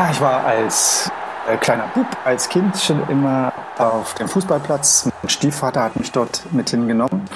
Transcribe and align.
Ja, 0.00 0.10
ich 0.10 0.20
war 0.22 0.46
als 0.46 1.12
äh, 1.46 1.58
kleiner 1.58 1.86
Bub, 1.88 2.06
als 2.24 2.48
Kind 2.48 2.74
schon 2.74 3.06
immer 3.10 3.52
auf 3.76 4.14
dem 4.14 4.28
Fußballplatz. 4.28 5.10
Mein 5.22 5.28
Stiefvater 5.28 5.82
hat 5.82 5.96
mich 5.96 6.10
dort 6.10 6.42
mit 6.52 6.70
hingenommen 6.70 7.26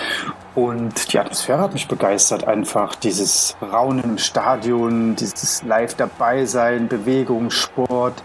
und 0.54 1.12
die 1.12 1.18
Atmosphäre 1.18 1.60
hat 1.60 1.74
mich 1.74 1.88
begeistert. 1.88 2.48
Einfach 2.48 2.94
dieses 2.94 3.54
Raunen 3.60 4.04
im 4.04 4.16
Stadion, 4.16 5.14
dieses 5.14 5.62
Live 5.64 5.96
dabei 5.96 6.46
sein, 6.46 6.88
Bewegung, 6.88 7.50
Sport. 7.50 8.22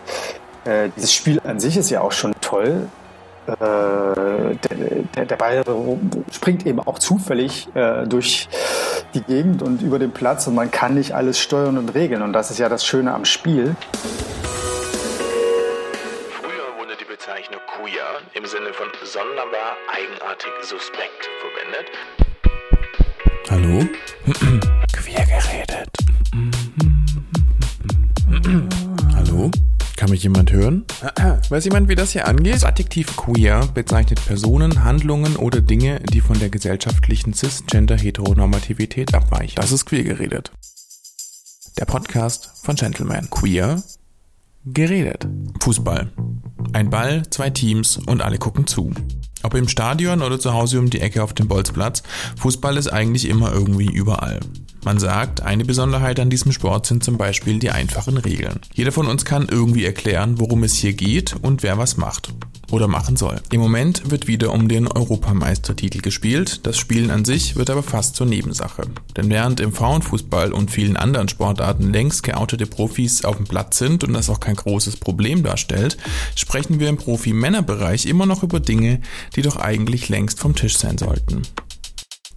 Äh, 0.64 0.88
dieses 0.96 1.14
Spiel 1.14 1.42
an 1.44 1.60
sich 1.60 1.76
ist 1.76 1.90
ja 1.90 2.00
auch 2.00 2.14
schon 2.14 2.32
toll. 2.40 2.88
Äh, 3.46 4.56
der, 5.16 5.26
der, 5.26 5.36
Ball 5.36 5.64
springt 6.32 6.66
eben 6.66 6.80
auch 6.80 7.00
zufällig 7.00 7.68
äh, 7.76 8.06
durch 8.06 8.48
die 9.13 9.21
Gegend 9.21 9.63
und 9.63 9.82
über 9.82 9.98
den 9.98 10.12
Platz 10.12 10.46
und 10.48 10.55
man 10.55 10.70
kann 10.70 10.94
nicht 10.94 11.13
alles 11.13 11.40
steuern 11.40 11.77
und 11.77 11.90
regeln. 11.96 12.21
Und 12.21 12.34
das 12.34 12.52
ist 12.52 12.60
ja 12.60 12.70
das 12.70 12.85
Schöne 12.85 13.13
am 13.13 13.26
Spiel. 13.26 13.76
Weiß 31.49 31.66
jemand, 31.66 31.89
wie 31.89 31.95
das 31.95 32.12
hier 32.12 32.27
angeht? 32.27 32.53
Das 32.53 32.63
Adjektiv 32.63 33.17
queer 33.17 33.67
bezeichnet 33.73 34.23
Personen, 34.23 34.84
Handlungen 34.84 35.35
oder 35.35 35.62
Dinge, 35.62 35.99
die 36.13 36.21
von 36.21 36.38
der 36.38 36.49
gesellschaftlichen 36.49 37.34
Cisgender-Heteronormativität 37.34 39.16
abweichen. 39.16 39.55
Das 39.55 39.71
ist 39.71 39.88
queer 39.88 40.04
geredet. 40.04 40.51
Der 41.79 41.85
Podcast 41.85 42.51
von 42.62 42.76
Gentleman. 42.76 43.32
Queer 43.32 43.82
geredet. 44.63 45.27
Fußball. 45.59 46.12
Ein 46.74 46.91
Ball, 46.91 47.27
zwei 47.32 47.49
Teams 47.49 47.98
und 47.98 48.21
alle 48.21 48.37
gucken 48.37 48.68
zu. 48.68 48.93
Ob 49.41 49.55
im 49.55 49.68
Stadion 49.68 50.21
oder 50.21 50.40
zu 50.40 50.54
Hause 50.54 50.77
um 50.77 50.91
die 50.91 51.02
Ecke 51.02 51.24
auf 51.24 51.34
dem 51.34 51.48
Bolzplatz, 51.48 52.04
Fußball 52.37 52.77
ist 52.77 52.93
eigentlich 52.93 53.27
immer 53.27 53.52
irgendwie 53.52 53.91
überall. 53.91 54.40
Man 54.90 54.98
sagt, 54.98 55.43
eine 55.43 55.65
Besonderheit 55.65 56.20
an 56.20 56.32
diesem 56.32 56.51
Sport 56.51 56.87
sind 56.87 57.04
zum 57.04 57.15
Beispiel 57.15 57.59
die 57.59 57.70
einfachen 57.70 58.18
Regeln. 58.18 58.59
Jeder 58.73 58.91
von 58.91 59.05
uns 59.05 59.23
kann 59.23 59.48
irgendwie 59.48 59.85
erklären, 59.85 60.40
worum 60.40 60.63
es 60.63 60.73
hier 60.73 60.93
geht 60.93 61.35
und 61.43 61.62
wer 61.62 61.77
was 61.77 61.98
macht 61.98 62.34
oder 62.71 62.87
machen 62.87 63.15
soll. 63.15 63.40
Im 63.51 63.62
Moment 63.62 64.09
wird 64.09 64.25
wieder 64.25 64.51
um 64.51 64.68
den 64.68 64.88
Europameistertitel 64.88 66.00
gespielt, 66.00 66.66
das 66.66 66.79
Spielen 66.79 67.12
an 67.12 67.23
sich 67.23 67.56
wird 67.56 67.69
aber 67.69 67.84
fast 67.84 68.16
zur 68.16 68.25
Nebensache. 68.25 68.81
Denn 69.16 69.29
während 69.29 69.59
im 69.59 69.73
Frauenfußball 69.73 70.51
und 70.53 70.72
vielen 70.72 70.97
anderen 70.97 71.29
Sportarten 71.29 71.94
längst 71.94 72.24
geoutete 72.24 72.66
Profis 72.66 73.24
auf 73.24 73.38
dem 73.38 73.46
Platz 73.46 73.78
sind 73.78 74.03
und 74.03 74.13
das 74.13 74.28
auch 74.31 74.40
kein 74.40 74.56
großes 74.56 74.97
Problem 74.97 75.44
darstellt, 75.44 76.00
sprechen 76.34 76.79
wir 76.79 76.90
im 76.90 76.97
Profi-Männerbereich 76.97 78.07
immer 78.07 78.25
noch 78.25 78.41
über 78.41 78.59
Dinge, 78.59 79.01
die 79.35 79.44
doch 79.44 79.57
eigentlich 79.57 80.09
längst 80.09 80.40
vom 80.40 80.56
Tisch 80.56 80.79
sein 80.79 80.97
sollten. 80.97 81.44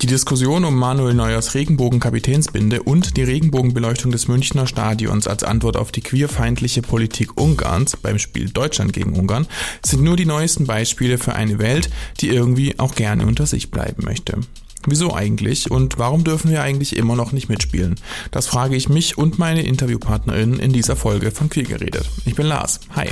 Die 0.02 0.08
Diskussion 0.08 0.64
um 0.64 0.74
Manuel 0.74 1.14
Neuers 1.14 1.54
Regenbogen-Kapitänsbinde 1.54 2.82
und 2.82 3.16
die 3.16 3.22
Regenbogenbeleuchtung 3.22 4.10
des 4.10 4.26
Münchner 4.26 4.66
Stadions 4.66 5.28
als 5.28 5.44
Antwort 5.44 5.76
auf 5.76 5.92
die 5.92 6.00
queerfeindliche 6.00 6.82
Politik 6.82 7.40
Ungarns 7.40 7.96
beim 7.96 8.18
Spiel 8.18 8.50
Deutschland 8.50 8.92
gegen 8.92 9.12
Ungarn 9.12 9.46
sind 9.86 10.02
nur 10.02 10.16
die 10.16 10.24
neuesten 10.24 10.66
Beispiele 10.66 11.18
für 11.18 11.36
eine 11.36 11.60
Welt, 11.60 11.88
die 12.20 12.30
irgendwie 12.30 12.80
auch 12.80 12.96
gerne 12.96 13.24
unter 13.24 13.46
sich 13.46 13.70
bleiben 13.70 14.04
möchte. 14.04 14.40
Wieso 14.88 15.14
eigentlich 15.14 15.70
und 15.70 16.00
warum 16.00 16.24
dürfen 16.24 16.50
wir 16.50 16.62
eigentlich 16.62 16.96
immer 16.96 17.14
noch 17.14 17.30
nicht 17.30 17.48
mitspielen? 17.48 17.94
Das 18.32 18.48
frage 18.48 18.74
ich 18.74 18.88
mich 18.88 19.16
und 19.16 19.38
meine 19.38 19.62
Interviewpartnerin 19.62 20.58
in 20.58 20.72
dieser 20.72 20.96
Folge 20.96 21.30
von 21.30 21.48
Queer 21.48 21.62
geredet. 21.66 22.10
Ich 22.24 22.34
bin 22.34 22.46
Lars. 22.46 22.80
Hi. 22.96 23.10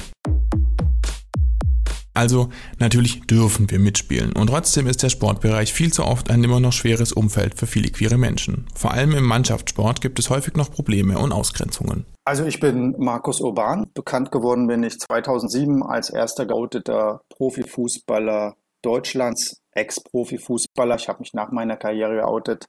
Also 2.20 2.50
natürlich 2.78 3.22
dürfen 3.22 3.70
wir 3.70 3.78
mitspielen 3.78 4.34
und 4.34 4.48
trotzdem 4.48 4.86
ist 4.86 5.02
der 5.02 5.08
Sportbereich 5.08 5.72
viel 5.72 5.90
zu 5.90 6.04
oft 6.04 6.28
ein 6.28 6.44
immer 6.44 6.60
noch 6.60 6.74
schweres 6.74 7.14
Umfeld 7.14 7.54
für 7.54 7.66
viele 7.66 7.88
queere 7.88 8.18
Menschen. 8.18 8.66
Vor 8.74 8.90
allem 8.90 9.12
im 9.12 9.24
Mannschaftssport 9.24 10.02
gibt 10.02 10.18
es 10.18 10.28
häufig 10.28 10.54
noch 10.54 10.70
Probleme 10.70 11.18
und 11.18 11.32
Ausgrenzungen. 11.32 12.04
Also 12.26 12.44
ich 12.44 12.60
bin 12.60 12.94
Markus 12.98 13.40
Urban. 13.40 13.86
Bekannt 13.94 14.32
geworden 14.32 14.66
bin 14.66 14.82
ich 14.82 15.00
2007 15.00 15.82
als 15.82 16.10
erster 16.10 16.44
geouteter 16.44 17.22
Profifußballer 17.30 18.54
Deutschlands, 18.82 19.62
Ex-Profifußballer. 19.72 20.96
Ich 20.96 21.08
habe 21.08 21.20
mich 21.20 21.32
nach 21.32 21.52
meiner 21.52 21.78
Karriere 21.78 22.16
geoutet. 22.16 22.66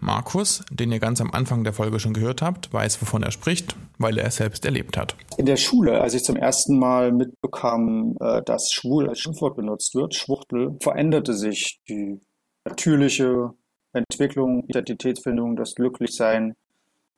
Markus, 0.00 0.64
den 0.70 0.92
ihr 0.92 0.98
ganz 0.98 1.20
am 1.20 1.30
Anfang 1.30 1.64
der 1.64 1.72
Folge 1.72 1.98
schon 2.00 2.12
gehört 2.12 2.42
habt, 2.42 2.72
weiß, 2.72 3.00
wovon 3.00 3.22
er 3.22 3.30
spricht, 3.30 3.76
weil 3.98 4.18
er 4.18 4.26
es 4.26 4.36
selbst 4.36 4.64
erlebt 4.64 4.96
hat. 4.96 5.16
In 5.38 5.46
der 5.46 5.56
Schule, 5.56 6.00
als 6.00 6.14
ich 6.14 6.24
zum 6.24 6.36
ersten 6.36 6.78
Mal 6.78 7.12
mitbekam, 7.12 8.16
äh, 8.20 8.42
dass 8.42 8.70
schwul 8.72 9.08
als 9.08 9.20
Schimpfwort 9.20 9.56
benutzt 9.56 9.94
wird, 9.94 10.14
Schwuchtel, 10.14 10.76
veränderte 10.80 11.34
sich 11.34 11.80
die 11.88 12.20
natürliche 12.64 13.50
Entwicklung, 13.92 14.64
Identitätsfindung, 14.66 15.56
das 15.56 15.74
Glücklichsein, 15.74 16.54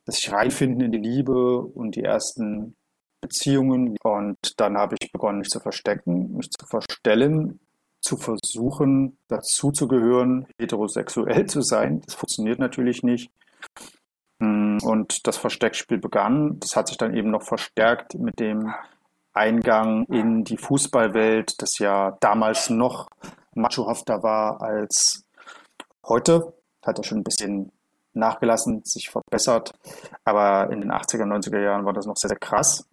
das 0.05 0.17
sich 0.17 0.31
reinfinden 0.31 0.81
in 0.81 0.91
die 0.91 0.99
Liebe 0.99 1.59
und 1.59 1.95
die 1.95 2.03
ersten 2.03 2.75
Beziehungen. 3.21 3.97
Und 4.03 4.37
dann 4.57 4.77
habe 4.77 4.95
ich 4.99 5.11
begonnen, 5.11 5.39
mich 5.39 5.49
zu 5.49 5.59
verstecken, 5.59 6.37
mich 6.37 6.49
zu 6.51 6.65
verstellen 6.65 7.59
zu 8.07 8.15
versuchen, 8.15 9.17
dazuzugehören, 9.27 10.47
heterosexuell 10.57 11.45
zu 11.45 11.61
sein. 11.61 12.01
Das 12.05 12.15
funktioniert 12.15 12.57
natürlich 12.57 13.03
nicht. 13.03 13.29
Hm, 14.39 14.77
und 14.81 15.27
das 15.27 15.35
Versteckspiel 15.35 15.97
begann. 15.97 16.57
Das 16.59 16.77
hat 16.77 16.87
sich 16.87 16.97
dann 16.97 17.15
eben 17.15 17.31
noch 17.31 17.43
verstärkt 17.43 18.15
mit 18.15 18.39
dem 18.39 18.73
Eingang 19.33 20.05
in 20.05 20.45
die 20.45 20.57
Fußballwelt, 20.57 21.61
das 21.61 21.79
ja 21.79 22.17
damals 22.21 22.69
noch 22.69 23.09
machohafter 23.53 24.23
war 24.23 24.61
als 24.61 25.25
heute. 26.07 26.53
Hat 26.85 26.99
er 26.99 27.03
schon 27.03 27.19
ein 27.19 27.23
bisschen 27.23 27.73
nachgelassen, 28.13 28.83
sich 28.85 29.09
verbessert. 29.09 29.73
Aber 30.23 30.71
in 30.71 30.79
den 30.79 30.91
80er, 30.91 31.25
90er 31.25 31.61
Jahren 31.61 31.85
war 31.85 31.93
das 31.93 32.05
noch 32.05 32.15
sehr, 32.15 32.29
sehr 32.29 32.39
krass. 32.39 32.87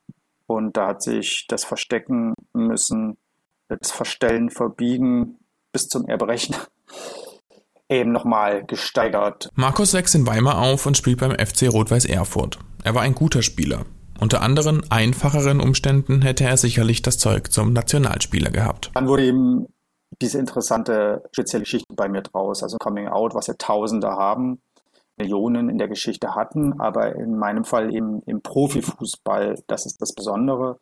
Und 0.47 0.77
da 0.77 0.89
hat 0.89 1.03
sich 1.03 1.47
das 1.49 1.65
Verstecken 1.65 2.35
müssen 2.53 3.17
das 3.69 3.91
Verstellen, 3.91 4.51
Verbiegen 4.51 5.39
bis 5.73 5.89
zum 5.89 6.07
Erbrechen 6.07 6.55
eben 7.89 8.13
nochmal 8.13 8.65
gesteigert. 8.65 9.49
Markus 9.55 9.93
wächst 9.93 10.15
in 10.15 10.27
Weimar 10.27 10.59
auf 10.59 10.87
und 10.87 10.97
spielt 10.97 11.21
beim 11.21 11.33
FC 11.33 11.73
Rot-Weiß 11.73 12.07
Erfurt. 12.07 12.59
Er 12.83 12.95
war 12.95 13.03
ein 13.03 13.15
guter 13.15 13.43
Spieler. 13.43 13.85
Unter 14.21 14.43
anderen 14.43 14.91
einfacheren 14.91 15.61
Umständen 15.61 16.23
hätte 16.23 16.45
er 16.45 16.57
sicherlich 16.57 17.03
das 17.03 17.19
Zeug 17.19 17.53
zum 17.53 17.73
Nationalspieler 17.73 18.51
gehabt. 18.51 18.91
Dann 18.95 19.09
wurde 19.09 19.25
eben 19.25 19.67
diese 20.23 20.39
interessante 20.39 21.25
spezielle 21.33 21.65
Geschichte 21.65 21.93
bei 21.95 22.09
mir 22.09 22.23
draus, 22.23 22.63
also 22.63 22.77
Coming 22.79 23.09
Out, 23.09 23.35
was 23.35 23.49
ja 23.49 23.55
Tausende 23.59 24.09
haben, 24.09 24.61
Millionen 25.17 25.69
in 25.69 25.79
der 25.79 25.89
Geschichte 25.89 26.35
hatten, 26.35 26.81
aber 26.81 27.17
in 27.17 27.37
meinem 27.37 27.65
Fall 27.65 27.95
eben 27.95 28.23
im 28.23 28.41
Profifußball, 28.41 29.63
das 29.67 29.87
ist 29.87 30.01
das 30.01 30.15
Besondere. 30.15 30.79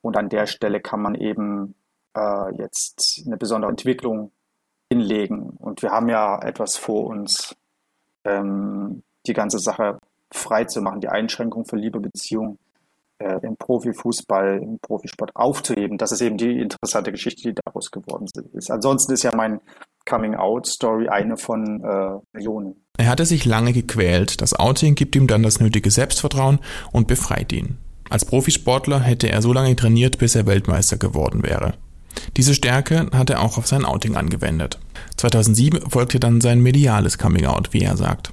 Und 0.00 0.16
an 0.16 0.28
der 0.28 0.46
Stelle 0.46 0.80
kann 0.80 1.00
man 1.00 1.14
eben 1.14 1.76
äh, 2.16 2.54
jetzt 2.56 3.22
eine 3.26 3.36
besondere 3.36 3.70
Entwicklung 3.70 4.32
hinlegen. 4.90 5.50
Und 5.58 5.82
wir 5.82 5.90
haben 5.90 6.08
ja 6.08 6.40
etwas 6.42 6.76
vor 6.76 7.06
uns, 7.06 7.56
ähm, 8.24 9.02
die 9.26 9.32
ganze 9.32 9.58
Sache 9.58 9.98
frei 10.30 10.64
zu 10.64 10.80
machen, 10.80 11.00
die 11.00 11.08
Einschränkung 11.08 11.64
für 11.64 11.76
Liebe, 11.76 12.00
Beziehung 12.00 12.58
äh, 13.18 13.38
im 13.42 13.56
Profifußball, 13.56 14.58
im 14.62 14.78
Profisport 14.80 15.34
aufzuheben. 15.34 15.98
Das 15.98 16.12
ist 16.12 16.20
eben 16.20 16.36
die 16.36 16.58
interessante 16.58 17.12
Geschichte, 17.12 17.42
die 17.42 17.54
daraus 17.64 17.90
geworden 17.90 18.26
ist. 18.52 18.70
Ansonsten 18.70 19.12
ist 19.12 19.22
ja 19.22 19.34
mein 19.34 19.60
Coming-out-Story 20.08 21.08
eine 21.08 21.36
von 21.36 21.82
äh, 21.82 22.18
Millionen. 22.32 22.84
Er 22.98 23.08
hatte 23.08 23.24
sich 23.24 23.44
lange 23.44 23.72
gequält. 23.72 24.42
Das 24.42 24.54
Outing 24.54 24.94
gibt 24.94 25.16
ihm 25.16 25.26
dann 25.26 25.42
das 25.42 25.60
nötige 25.60 25.90
Selbstvertrauen 25.90 26.58
und 26.92 27.06
befreit 27.06 27.52
ihn. 27.52 27.78
Als 28.10 28.24
Profisportler 28.24 29.00
hätte 29.00 29.30
er 29.30 29.40
so 29.40 29.52
lange 29.52 29.74
trainiert, 29.76 30.18
bis 30.18 30.34
er 30.34 30.46
Weltmeister 30.46 30.98
geworden 30.98 31.42
wäre. 31.42 31.74
Diese 32.36 32.54
Stärke 32.54 33.08
hat 33.12 33.30
er 33.30 33.40
auch 33.40 33.58
auf 33.58 33.66
sein 33.66 33.84
Outing 33.84 34.16
angewendet. 34.16 34.78
2007 35.16 35.90
folgte 35.90 36.20
dann 36.20 36.40
sein 36.40 36.60
mediales 36.60 37.18
Coming-out, 37.18 37.72
wie 37.72 37.82
er 37.82 37.96
sagt. 37.96 38.32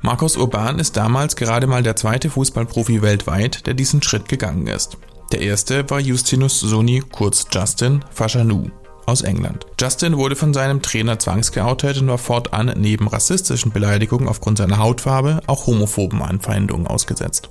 Markus 0.00 0.36
Urban 0.36 0.78
ist 0.78 0.96
damals 0.96 1.34
gerade 1.34 1.66
mal 1.66 1.82
der 1.82 1.96
zweite 1.96 2.30
Fußballprofi 2.30 3.02
weltweit, 3.02 3.66
der 3.66 3.74
diesen 3.74 4.02
Schritt 4.02 4.28
gegangen 4.28 4.68
ist. 4.68 4.96
Der 5.32 5.40
erste 5.40 5.90
war 5.90 6.00
Justinus 6.00 6.60
Soni, 6.60 7.02
kurz 7.10 7.46
Justin 7.52 8.04
Fashanou 8.10 8.70
aus 9.08 9.22
England. 9.22 9.66
Justin 9.80 10.16
wurde 10.16 10.36
von 10.36 10.54
seinem 10.54 10.82
Trainer 10.82 11.18
zwangsgeoutet 11.18 12.00
und 12.00 12.08
war 12.08 12.18
fortan 12.18 12.72
neben 12.76 13.08
rassistischen 13.08 13.72
Beleidigungen 13.72 14.28
aufgrund 14.28 14.58
seiner 14.58 14.78
Hautfarbe 14.78 15.40
auch 15.46 15.66
homophoben 15.66 16.22
Anfeindungen 16.22 16.86
ausgesetzt. 16.86 17.48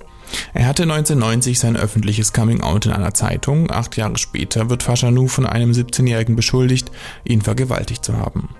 Er 0.54 0.66
hatte 0.66 0.84
1990 0.84 1.58
sein 1.58 1.76
öffentliches 1.76 2.32
Coming-out 2.32 2.86
in 2.86 2.92
einer 2.92 3.14
Zeitung. 3.14 3.70
Acht 3.70 3.96
Jahre 3.96 4.18
später 4.18 4.70
wird 4.70 4.82
Fashanou 4.82 5.28
von 5.28 5.46
einem 5.46 5.72
17-Jährigen 5.72 6.36
beschuldigt, 6.36 6.90
ihn 7.24 7.42
vergewaltigt 7.42 8.04
zu 8.04 8.16
haben. 8.16 8.50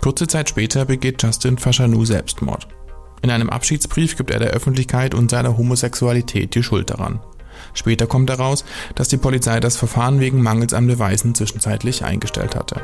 Kurze 0.00 0.26
Zeit 0.26 0.48
später 0.48 0.84
begeht 0.84 1.22
Justin 1.22 1.58
Fashanou 1.58 2.04
Selbstmord. 2.04 2.68
In 3.22 3.30
einem 3.30 3.48
Abschiedsbrief 3.48 4.16
gibt 4.16 4.30
er 4.30 4.38
der 4.38 4.50
Öffentlichkeit 4.50 5.14
und 5.14 5.30
seiner 5.30 5.56
Homosexualität 5.56 6.54
die 6.54 6.62
Schuld 6.62 6.90
daran. 6.90 7.20
Später 7.72 8.06
kommt 8.06 8.28
heraus, 8.28 8.64
dass 8.94 9.08
die 9.08 9.16
Polizei 9.16 9.60
das 9.60 9.76
Verfahren 9.76 10.20
wegen 10.20 10.42
Mangels 10.42 10.74
an 10.74 10.86
Beweisen 10.86 11.34
zwischenzeitlich 11.34 12.04
eingestellt 12.04 12.54
hatte. 12.54 12.82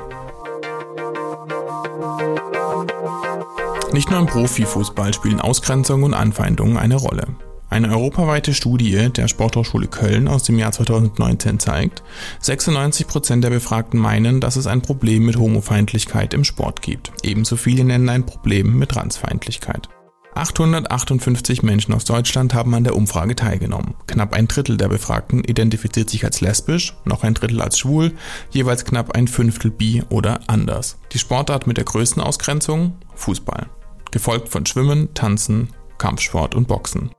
Nicht 3.93 4.09
nur 4.09 4.21
im 4.21 4.27
Profifußball 4.27 5.13
spielen 5.13 5.41
Ausgrenzung 5.41 6.05
und 6.05 6.15
Anfeindungen 6.15 6.77
eine 6.77 6.97
Rolle. 6.97 7.27
Eine 7.71 7.91
europaweite 7.91 8.53
Studie 8.53 9.11
der 9.13 9.29
Sporthochschule 9.29 9.87
Köln 9.87 10.27
aus 10.27 10.43
dem 10.43 10.59
Jahr 10.59 10.73
2019 10.73 11.61
zeigt, 11.61 12.03
96 12.41 13.07
Prozent 13.07 13.45
der 13.45 13.51
Befragten 13.51 14.01
meinen, 14.01 14.41
dass 14.41 14.57
es 14.57 14.67
ein 14.67 14.83
Problem 14.83 15.25
mit 15.25 15.37
Homofeindlichkeit 15.37 16.35
im 16.35 16.43
Sport 16.43 16.83
gibt. 16.83 17.13
Ebenso 17.23 17.55
viele 17.55 17.85
nennen 17.85 18.09
ein 18.09 18.27
Problem 18.27 18.77
mit 18.77 18.91
Transfeindlichkeit. 18.91 19.89
858 20.35 21.63
Menschen 21.63 21.95
aus 21.95 22.05
Deutschland 22.05 22.55
haben 22.55 22.75
an 22.75 22.83
der 22.83 22.97
Umfrage 22.97 23.37
teilgenommen. 23.37 23.95
Knapp 24.09 24.35
ein 24.35 24.49
Drittel 24.49 24.77
der 24.77 24.89
Befragten 24.89 25.45
identifiziert 25.45 26.11
sich 26.11 26.25
als 26.25 26.41
lesbisch, 26.41 26.97
noch 27.05 27.23
ein 27.23 27.35
Drittel 27.35 27.61
als 27.61 27.79
schwul, 27.79 28.13
jeweils 28.51 28.85
knapp 28.85 29.13
ein 29.13 29.29
Fünftel 29.29 29.71
bi 29.71 30.03
oder 30.09 30.41
anders. 30.49 30.99
Die 31.13 31.19
Sportart 31.21 31.69
mit 31.69 31.77
der 31.77 31.85
größten 31.85 32.21
Ausgrenzung? 32.21 32.97
Fußball. 33.15 33.69
Gefolgt 34.11 34.49
von 34.49 34.67
Schwimmen, 34.67 35.15
Tanzen, 35.15 35.69
Kampfsport 35.99 36.57
und 36.57 36.67
Boxen. 36.67 37.11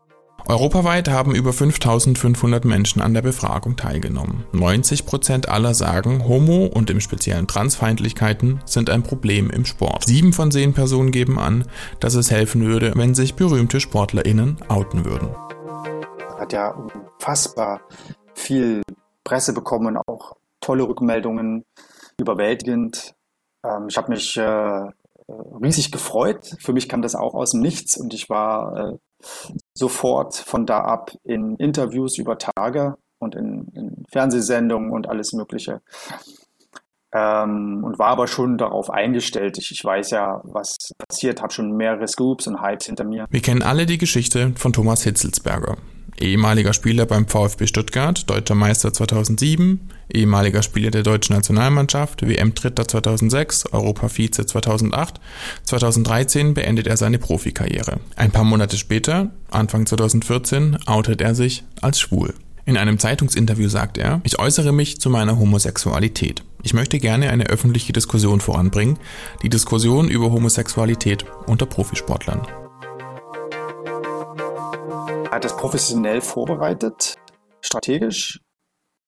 Europaweit 0.47 1.09
haben 1.09 1.35
über 1.35 1.53
5500 1.53 2.65
Menschen 2.65 3.01
an 3.01 3.13
der 3.13 3.21
Befragung 3.21 3.75
teilgenommen. 3.75 4.45
90 4.51 5.05
Prozent 5.05 5.49
aller 5.49 5.73
sagen, 5.73 6.27
Homo- 6.27 6.65
und 6.65 6.89
im 6.89 6.99
speziellen 6.99 7.47
Transfeindlichkeiten 7.47 8.61
sind 8.65 8.89
ein 8.89 9.03
Problem 9.03 9.49
im 9.49 9.65
Sport. 9.65 10.05
Sieben 10.05 10.33
von 10.33 10.51
zehn 10.51 10.73
Personen 10.73 11.11
geben 11.11 11.39
an, 11.39 11.65
dass 11.99 12.15
es 12.15 12.31
helfen 12.31 12.65
würde, 12.65 12.93
wenn 12.95 13.15
sich 13.15 13.35
berühmte 13.35 13.79
SportlerInnen 13.79 14.57
outen 14.67 15.05
würden. 15.05 15.29
Hat 16.37 16.53
ja 16.53 16.71
unfassbar 16.71 17.81
viel 18.33 18.81
Presse 19.23 19.53
bekommen, 19.53 19.97
auch 20.07 20.35
tolle 20.59 20.83
Rückmeldungen, 20.83 21.65
überwältigend. 22.19 23.13
Ähm, 23.63 23.87
ich 23.89 23.97
habe 23.97 24.11
mich 24.11 24.37
äh, 24.37 24.87
riesig 25.61 25.91
gefreut. 25.91 26.55
Für 26.59 26.73
mich 26.73 26.89
kam 26.89 27.01
das 27.01 27.15
auch 27.15 27.33
aus 27.33 27.51
dem 27.51 27.61
Nichts 27.61 27.97
und 27.97 28.13
ich 28.13 28.29
war 28.29 28.93
äh, 28.93 28.97
sofort 29.73 30.35
von 30.35 30.65
da 30.65 30.81
ab 30.81 31.11
in 31.23 31.55
Interviews 31.57 32.17
über 32.17 32.37
Tage 32.37 32.95
und 33.19 33.35
in, 33.35 33.67
in 33.73 34.05
Fernsehsendungen 34.11 34.91
und 34.91 35.07
alles 35.07 35.33
Mögliche. 35.33 35.81
Ähm, 37.13 37.83
und 37.83 37.99
war 37.99 38.07
aber 38.07 38.27
schon 38.27 38.57
darauf 38.57 38.89
eingestellt. 38.89 39.57
Ich, 39.57 39.71
ich 39.71 39.83
weiß 39.83 40.11
ja, 40.11 40.41
was 40.45 40.77
passiert, 40.97 41.41
habe 41.41 41.51
schon 41.51 41.75
mehrere 41.75 42.07
Scoops 42.07 42.47
und 42.47 42.61
Hypes 42.61 42.85
hinter 42.85 43.03
mir. 43.03 43.25
Wir 43.29 43.41
kennen 43.41 43.63
alle 43.63 43.85
die 43.85 43.97
Geschichte 43.97 44.53
von 44.55 44.71
Thomas 44.71 45.03
Hitzelsberger 45.03 45.77
ehemaliger 46.19 46.73
Spieler 46.73 47.05
beim 47.05 47.27
VfB 47.27 47.67
Stuttgart, 47.67 48.29
deutscher 48.29 48.55
Meister 48.55 48.93
2007, 48.93 49.79
ehemaliger 50.13 50.61
Spieler 50.61 50.91
der 50.91 51.03
deutschen 51.03 51.35
Nationalmannschaft, 51.35 52.27
WM-Dritter 52.27 52.87
2006, 52.87 53.67
Europa-Vize 53.71 54.45
2008. 54.45 55.19
2013 55.63 56.53
beendet 56.53 56.87
er 56.87 56.97
seine 56.97 57.19
Profikarriere. 57.19 57.99
Ein 58.15 58.31
paar 58.31 58.43
Monate 58.43 58.77
später, 58.77 59.31
Anfang 59.49 59.85
2014, 59.85 60.77
outet 60.85 61.21
er 61.21 61.35
sich 61.35 61.63
als 61.81 61.99
schwul. 61.99 62.33
In 62.65 62.77
einem 62.77 62.99
Zeitungsinterview 62.99 63.69
sagt 63.69 63.97
er, 63.97 64.21
ich 64.23 64.39
äußere 64.39 64.71
mich 64.71 65.01
zu 65.01 65.09
meiner 65.09 65.39
Homosexualität. 65.39 66.43
Ich 66.63 66.73
möchte 66.73 66.99
gerne 66.99 67.29
eine 67.31 67.47
öffentliche 67.47 67.91
Diskussion 67.91 68.39
voranbringen, 68.39 68.99
die 69.41 69.49
Diskussion 69.49 70.09
über 70.09 70.31
Homosexualität 70.31 71.25
unter 71.47 71.65
Profisportlern 71.65 72.41
hat 75.31 75.45
es 75.45 75.55
professionell 75.55 76.21
vorbereitet, 76.21 77.15
strategisch 77.61 78.41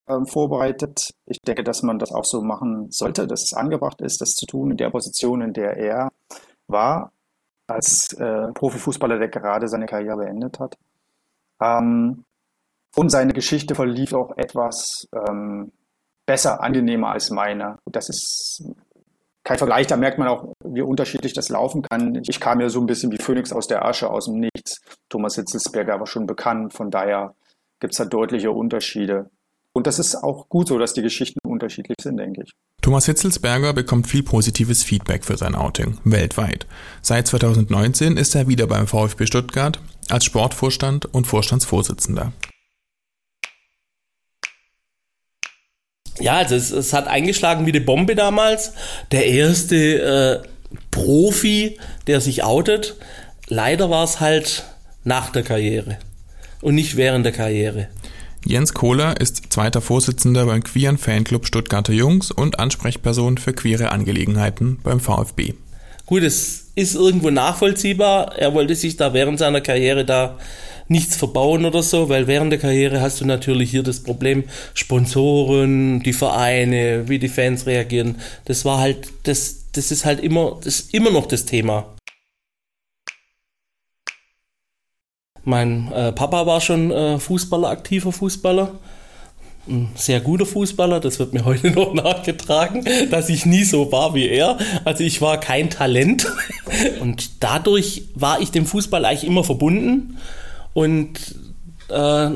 ähm, 0.07 0.25
vorbereitet. 0.25 1.13
Ich 1.25 1.39
denke, 1.41 1.63
dass 1.63 1.83
man 1.83 1.99
das 1.99 2.11
auch 2.11 2.25
so 2.25 2.41
machen 2.41 2.91
sollte, 2.91 3.27
dass 3.27 3.43
es 3.43 3.53
angebracht 3.53 4.01
ist, 4.01 4.21
das 4.21 4.35
zu 4.35 4.45
tun 4.45 4.71
in 4.71 4.77
der 4.77 4.89
Position, 4.89 5.41
in 5.41 5.53
der 5.53 5.77
er 5.77 6.09
war, 6.67 7.11
als 7.67 8.13
äh, 8.13 8.51
Profifußballer, 8.53 9.19
der 9.19 9.29
gerade 9.29 9.67
seine 9.67 9.85
Karriere 9.85 10.17
beendet 10.17 10.59
hat. 10.59 10.77
Ähm, 11.61 12.25
und 12.95 13.09
seine 13.09 13.33
Geschichte 13.33 13.75
verlief 13.75 14.13
auch 14.13 14.37
etwas 14.37 15.07
ähm, 15.13 15.71
besser, 16.25 16.61
angenehmer 16.61 17.09
als 17.09 17.31
meine. 17.31 17.79
Das 17.85 18.09
ist 18.09 18.63
kein 19.43 19.57
Vergleich, 19.57 19.87
da 19.87 19.97
merkt 19.97 20.17
man 20.17 20.27
auch, 20.27 20.53
wie 20.63 20.81
unterschiedlich 20.81 21.33
das 21.33 21.49
laufen 21.49 21.81
kann. 21.81 22.21
Ich 22.27 22.39
kam 22.39 22.61
ja 22.61 22.69
so 22.69 22.79
ein 22.79 22.85
bisschen 22.85 23.11
wie 23.11 23.17
Phönix 23.17 23.51
aus 23.51 23.67
der 23.67 23.85
Asche, 23.85 24.09
aus 24.09 24.25
dem 24.25 24.39
Nichts. 24.39 24.81
Thomas 25.09 25.35
Hitzelsberger 25.35 25.99
war 25.99 26.07
schon 26.07 26.25
bekannt, 26.25 26.73
von 26.73 26.89
daher 26.89 27.35
gibt 27.79 27.93
es 27.93 27.97
da 27.97 28.05
deutliche 28.05 28.51
Unterschiede. 28.51 29.29
Und 29.73 29.87
das 29.87 29.99
ist 29.99 30.15
auch 30.15 30.47
gut 30.49 30.67
so, 30.67 30.77
dass 30.77 30.93
die 30.93 31.01
Geschichten 31.01 31.39
unterschiedlich 31.45 31.97
sind, 31.99 32.17
denke 32.17 32.43
ich. 32.43 32.51
Thomas 32.81 33.05
Hitzelsberger 33.07 33.73
bekommt 33.73 34.07
viel 34.07 34.23
positives 34.23 34.83
Feedback 34.83 35.25
für 35.25 35.35
sein 35.35 35.55
Outing, 35.55 35.97
weltweit. 36.03 36.67
Seit 37.01 37.27
2019 37.27 38.17
ist 38.17 38.35
er 38.35 38.47
wieder 38.47 38.67
beim 38.67 38.87
VfB 38.87 39.25
Stuttgart 39.25 39.81
als 40.09 40.25
Sportvorstand 40.25 41.13
und 41.13 41.27
Vorstandsvorsitzender. 41.27 42.33
Ja, 46.19 46.37
also 46.37 46.55
es, 46.55 46.71
es 46.71 46.93
hat 46.93 47.07
eingeschlagen 47.07 47.65
wie 47.65 47.71
eine 47.71 47.81
Bombe 47.81 48.15
damals. 48.15 48.73
Der 49.11 49.25
erste 49.25 50.43
äh, 50.43 50.47
Profi, 50.91 51.77
der 52.07 52.21
sich 52.21 52.43
outet. 52.43 52.95
Leider 53.47 53.89
war 53.89 54.03
es 54.03 54.19
halt 54.19 54.63
nach 55.03 55.31
der 55.31 55.43
Karriere 55.43 55.97
und 56.61 56.75
nicht 56.75 56.95
während 56.95 57.25
der 57.25 57.33
Karriere. 57.33 57.87
Jens 58.45 58.73
Kohler 58.73 59.19
ist 59.21 59.53
zweiter 59.53 59.81
Vorsitzender 59.81 60.45
beim 60.45 60.63
queeren 60.63 60.97
Fanclub 60.97 61.45
Stuttgarter 61.45 61.93
Jungs 61.93 62.29
und 62.29 62.59
Ansprechperson 62.59 63.37
für 63.37 63.53
queere 63.53 63.91
Angelegenheiten 63.91 64.79
beim 64.83 64.99
VfB. 64.99 65.53
Gut, 66.05 66.23
es 66.23 66.71
ist 66.75 66.95
irgendwo 66.95 67.29
nachvollziehbar. 67.29 68.37
Er 68.37 68.53
wollte 68.53 68.75
sich 68.75 68.97
da 68.97 69.13
während 69.13 69.39
seiner 69.39 69.61
Karriere 69.61 70.03
da 70.03 70.37
nichts 70.87 71.15
verbauen 71.15 71.65
oder 71.65 71.83
so, 71.83 72.09
weil 72.09 72.27
während 72.27 72.51
der 72.51 72.59
Karriere 72.59 73.01
hast 73.01 73.21
du 73.21 73.25
natürlich 73.25 73.71
hier 73.71 73.83
das 73.83 74.01
Problem 74.01 74.43
Sponsoren, 74.73 76.01
die 76.03 76.13
Vereine, 76.13 77.07
wie 77.07 77.19
die 77.19 77.29
Fans 77.29 77.65
reagieren. 77.65 78.17
Das 78.45 78.65
war 78.65 78.79
halt, 78.79 79.07
das, 79.23 79.71
das 79.71 79.91
ist 79.91 80.05
halt 80.05 80.19
immer, 80.19 80.59
das 80.63 80.79
ist 80.79 80.93
immer 80.93 81.11
noch 81.11 81.27
das 81.27 81.45
Thema. 81.45 81.93
Mein 85.45 85.91
äh, 85.91 86.13
Papa 86.13 86.45
war 86.45 86.61
schon 86.61 86.91
äh, 86.91 87.19
Fußballer, 87.19 87.69
aktiver 87.69 88.11
Fußballer. 88.11 88.75
Ein 89.67 89.89
sehr 89.95 90.19
guter 90.19 90.45
Fußballer, 90.45 90.99
das 90.99 91.19
wird 91.19 91.33
mir 91.33 91.45
heute 91.45 91.71
noch 91.71 91.93
nachgetragen, 91.93 92.85
dass 93.09 93.29
ich 93.29 93.45
nie 93.45 93.63
so 93.63 93.91
war 93.91 94.13
wie 94.13 94.27
er. 94.27 94.57
Also 94.85 95.03
ich 95.03 95.21
war 95.21 95.39
kein 95.39 95.69
Talent 95.69 96.31
und 97.01 97.43
dadurch 97.43 98.03
war 98.15 98.41
ich 98.41 98.51
dem 98.51 98.65
Fußball 98.65 99.05
eigentlich 99.05 99.25
immer 99.25 99.43
verbunden 99.43 100.17
und 100.73 101.35
äh, 101.89 102.31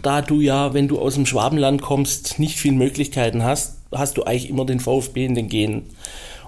da 0.00 0.22
du 0.22 0.40
ja, 0.40 0.74
wenn 0.74 0.88
du 0.88 0.98
aus 0.98 1.14
dem 1.14 1.26
Schwabenland 1.26 1.82
kommst, 1.82 2.38
nicht 2.38 2.56
viele 2.56 2.76
Möglichkeiten 2.76 3.42
hast, 3.42 3.78
hast 3.92 4.16
du 4.16 4.24
eigentlich 4.24 4.48
immer 4.48 4.64
den 4.64 4.80
VfB 4.80 5.26
in 5.26 5.34
den 5.34 5.48
Genen. 5.48 5.90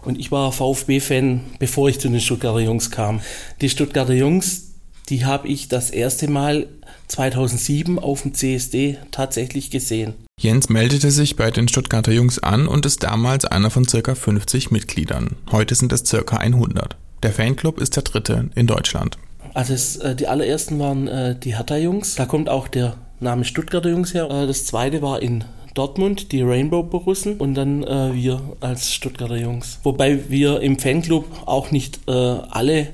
Und 0.02 0.18
ich 0.18 0.30
war 0.30 0.52
VfB-Fan, 0.52 1.40
bevor 1.58 1.88
ich 1.88 1.98
zu 1.98 2.08
den 2.08 2.20
Stuttgarter 2.20 2.60
Jungs 2.60 2.90
kam. 2.90 3.20
Die 3.60 3.70
Stuttgarter 3.70 4.14
Jungs, 4.14 4.72
die 5.08 5.24
habe 5.24 5.48
ich 5.48 5.68
das 5.68 5.90
erste 5.90 6.28
Mal 6.28 6.66
2007 7.08 7.98
auf 7.98 8.22
dem 8.22 8.34
CSD 8.34 8.98
tatsächlich 9.10 9.70
gesehen. 9.70 10.14
Jens 10.40 10.68
meldete 10.68 11.10
sich 11.10 11.36
bei 11.36 11.50
den 11.50 11.68
Stuttgarter 11.68 12.12
Jungs 12.12 12.38
an 12.38 12.66
und 12.66 12.86
ist 12.86 13.02
damals 13.02 13.44
einer 13.44 13.70
von 13.70 13.86
circa 13.86 14.14
50 14.14 14.70
Mitgliedern. 14.70 15.36
Heute 15.52 15.74
sind 15.74 15.92
es 15.92 16.04
circa 16.04 16.38
100. 16.38 16.96
Der 17.22 17.32
Fanclub 17.32 17.80
ist 17.80 17.96
der 17.96 18.02
dritte 18.02 18.50
in 18.54 18.66
Deutschland. 18.66 19.16
Also 19.54 19.72
es, 19.72 19.96
äh, 19.96 20.14
die 20.14 20.26
allerersten 20.26 20.78
waren 20.78 21.08
äh, 21.08 21.36
die 21.36 21.56
Hertha-Jungs. 21.56 22.16
Da 22.16 22.26
kommt 22.26 22.48
auch 22.48 22.68
der 22.68 22.94
Name 23.20 23.44
Stuttgarter 23.44 23.88
Jungs 23.88 24.12
her. 24.12 24.24
Äh, 24.24 24.46
das 24.46 24.66
zweite 24.66 25.00
war 25.00 25.22
in 25.22 25.44
Dortmund, 25.74 26.32
die 26.32 26.42
Rainbow-Borussen 26.42 27.38
und 27.38 27.54
dann 27.54 27.82
äh, 27.84 28.14
wir 28.14 28.40
als 28.60 28.92
Stuttgarter 28.92 29.36
Jungs. 29.36 29.78
Wobei 29.82 30.28
wir 30.28 30.60
im 30.60 30.78
Fanclub 30.78 31.24
auch 31.46 31.70
nicht 31.70 32.00
äh, 32.08 32.12
alle 32.12 32.88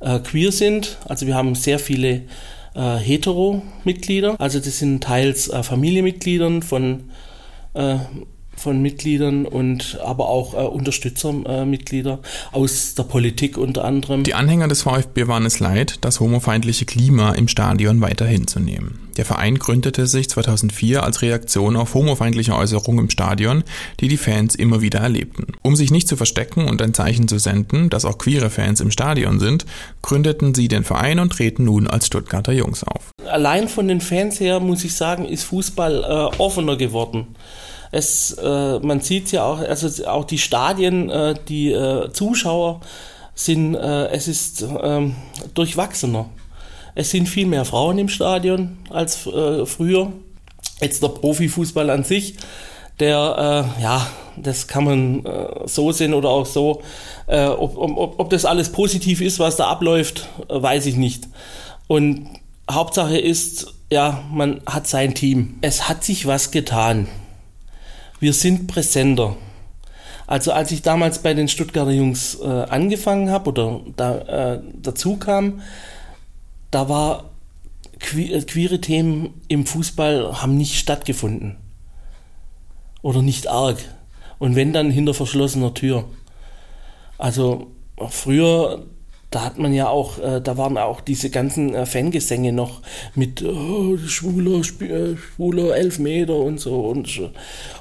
äh, 0.00 0.18
queer 0.20 0.52
sind. 0.52 0.98
Also 1.08 1.26
wir 1.26 1.34
haben 1.34 1.54
sehr 1.54 1.78
viele 1.78 2.22
äh, 2.74 2.96
Hetero-Mitglieder. 2.96 4.36
Also 4.38 4.58
das 4.58 4.78
sind 4.78 5.02
teils 5.02 5.48
äh, 5.48 5.62
Familienmitgliedern 5.62 6.62
von 6.62 7.10
äh, 7.74 7.96
von 8.56 8.80
Mitgliedern 8.80 9.46
und 9.46 9.98
aber 10.04 10.28
auch 10.28 10.54
äh, 10.54 10.58
Unterstützermitglieder 10.58 12.20
äh, 12.22 12.56
aus 12.56 12.94
der 12.94 13.04
Politik 13.04 13.58
unter 13.58 13.84
anderem. 13.84 14.24
Die 14.24 14.34
Anhänger 14.34 14.68
des 14.68 14.82
VfB 14.82 15.28
waren 15.28 15.46
es 15.46 15.60
leid, 15.60 15.98
das 16.00 16.20
homofeindliche 16.20 16.84
Klima 16.84 17.32
im 17.32 17.48
Stadion 17.48 18.00
weiter 18.00 18.26
hinzunehmen. 18.26 19.04
Der 19.16 19.24
Verein 19.24 19.58
gründete 19.58 20.06
sich 20.06 20.28
2004 20.28 21.02
als 21.02 21.22
Reaktion 21.22 21.76
auf 21.76 21.94
homofeindliche 21.94 22.54
Äußerungen 22.54 23.04
im 23.04 23.10
Stadion, 23.10 23.62
die 24.00 24.08
die 24.08 24.16
Fans 24.16 24.54
immer 24.54 24.80
wieder 24.80 25.00
erlebten. 25.00 25.46
Um 25.62 25.76
sich 25.76 25.90
nicht 25.90 26.08
zu 26.08 26.16
verstecken 26.16 26.66
und 26.66 26.82
ein 26.82 26.94
Zeichen 26.94 27.28
zu 27.28 27.38
senden, 27.38 27.90
dass 27.90 28.04
auch 28.04 28.18
queere 28.18 28.50
Fans 28.50 28.80
im 28.80 28.90
Stadion 28.90 29.38
sind, 29.38 29.66
gründeten 30.02 30.54
sie 30.54 30.68
den 30.68 30.84
Verein 30.84 31.20
und 31.20 31.32
treten 31.32 31.64
nun 31.64 31.86
als 31.86 32.06
Stuttgarter 32.06 32.52
Jungs 32.52 32.82
auf. 32.84 33.10
Allein 33.26 33.68
von 33.68 33.88
den 33.88 34.00
Fans 34.00 34.40
her 34.40 34.60
muss 34.60 34.84
ich 34.84 34.94
sagen, 34.94 35.24
ist 35.24 35.44
Fußball 35.44 36.04
äh, 36.04 36.36
offener 36.38 36.76
geworden. 36.76 37.28
Es, 37.94 38.32
äh, 38.32 38.80
man 38.80 39.02
sieht 39.02 39.30
ja 39.30 39.44
auch, 39.44 39.60
also 39.60 40.04
auch 40.08 40.24
die 40.24 40.38
Stadien, 40.38 41.10
äh, 41.10 41.36
die 41.46 41.70
äh, 41.70 42.10
Zuschauer 42.12 42.80
sind, 43.36 43.76
äh, 43.76 44.08
es 44.08 44.26
ist 44.26 44.66
ähm, 44.82 45.14
durchwachsener. 45.54 46.28
Es 46.96 47.12
sind 47.12 47.28
viel 47.28 47.46
mehr 47.46 47.64
Frauen 47.64 47.98
im 47.98 48.08
Stadion 48.08 48.78
als 48.90 49.28
äh, 49.28 49.64
früher. 49.64 50.12
Jetzt 50.80 51.04
der 51.04 51.08
Profifußball 51.08 51.88
an 51.88 52.02
sich, 52.02 52.34
der, 52.98 53.68
äh, 53.78 53.82
ja, 53.82 54.04
das 54.38 54.66
kann 54.66 54.84
man 54.84 55.24
so 55.66 55.92
sehen 55.92 56.14
oder 56.14 56.30
auch 56.30 56.46
so. 56.46 56.82
Ob, 57.28 57.78
ob, 57.78 58.18
ob 58.18 58.30
das 58.30 58.44
alles 58.44 58.72
positiv 58.72 59.20
ist, 59.20 59.38
was 59.38 59.54
da 59.54 59.68
abläuft, 59.68 60.28
weiß 60.48 60.86
ich 60.86 60.96
nicht. 60.96 61.28
Und 61.86 62.28
Hauptsache 62.68 63.16
ist, 63.16 63.72
ja, 63.92 64.24
man 64.32 64.60
hat 64.66 64.88
sein 64.88 65.14
Team. 65.14 65.58
Es 65.60 65.88
hat 65.88 66.02
sich 66.02 66.26
was 66.26 66.50
getan 66.50 67.06
wir 68.24 68.32
sind 68.32 68.68
präsenter. 68.68 69.36
Also 70.26 70.52
als 70.52 70.72
ich 70.72 70.80
damals 70.80 71.18
bei 71.18 71.34
den 71.34 71.46
Stuttgarter 71.46 71.90
Jungs 71.90 72.38
äh, 72.40 72.46
angefangen 72.46 73.30
habe 73.30 73.50
oder 73.50 73.82
da, 73.96 74.54
äh, 74.54 74.62
dazu 74.80 75.18
kam, 75.18 75.60
da 76.70 76.88
war 76.88 77.30
que 77.98 78.32
äh, 78.32 78.40
queere 78.40 78.80
Themen 78.80 79.42
im 79.48 79.66
Fußball 79.66 80.40
haben 80.40 80.56
nicht 80.56 80.78
stattgefunden. 80.78 81.56
Oder 83.02 83.20
nicht 83.20 83.48
arg. 83.48 83.76
Und 84.38 84.56
wenn 84.56 84.72
dann 84.72 84.90
hinter 84.90 85.12
verschlossener 85.12 85.74
Tür. 85.74 86.06
Also 87.18 87.72
früher, 88.08 88.86
da 89.34 89.44
hat 89.44 89.58
man 89.58 89.74
ja 89.74 89.88
auch, 89.88 90.18
äh, 90.18 90.40
da 90.40 90.56
waren 90.56 90.78
auch 90.78 91.00
diese 91.00 91.28
ganzen 91.28 91.74
äh, 91.74 91.86
Fangesänge 91.86 92.52
noch 92.52 92.82
mit 93.16 93.42
oh, 93.42 93.96
schwuler, 93.96 94.60
äh, 94.60 95.16
schwuler 95.16 95.76
Elfmeter 95.76 96.36
und 96.36 96.60
so 96.60 96.82
und, 96.82 97.20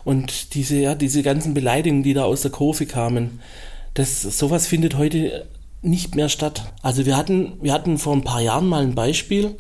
und 0.04 0.56
diese, 0.56 0.78
ja, 0.78 0.96
diese 0.96 1.22
ganzen 1.22 1.54
Beleidigungen, 1.54 2.02
die 2.02 2.16
da 2.16 2.24
aus 2.24 2.42
der 2.42 2.50
Kurve 2.50 2.88
kamen. 2.88 3.40
Das, 3.94 4.24
sowas 4.24 4.66
findet 4.66 4.98
heute 4.98 5.46
nicht 5.84 6.16
mehr 6.16 6.30
statt. 6.30 6.74
Also 6.82 7.06
wir 7.06 7.16
hatten, 7.16 7.54
wir 7.62 7.74
hatten 7.74 8.00
vor 8.00 8.14
ein 8.16 8.24
paar 8.24 8.42
Jahren 8.42 8.66
mal 8.66 8.82
ein 8.82 8.96
Beispiel, 8.96 9.56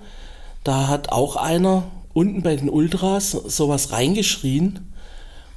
da 0.63 0.87
hat 0.87 1.09
auch 1.09 1.35
einer 1.35 1.83
unten 2.13 2.41
bei 2.41 2.55
den 2.55 2.69
Ultras 2.69 3.31
sowas 3.31 3.91
reingeschrien 3.91 4.92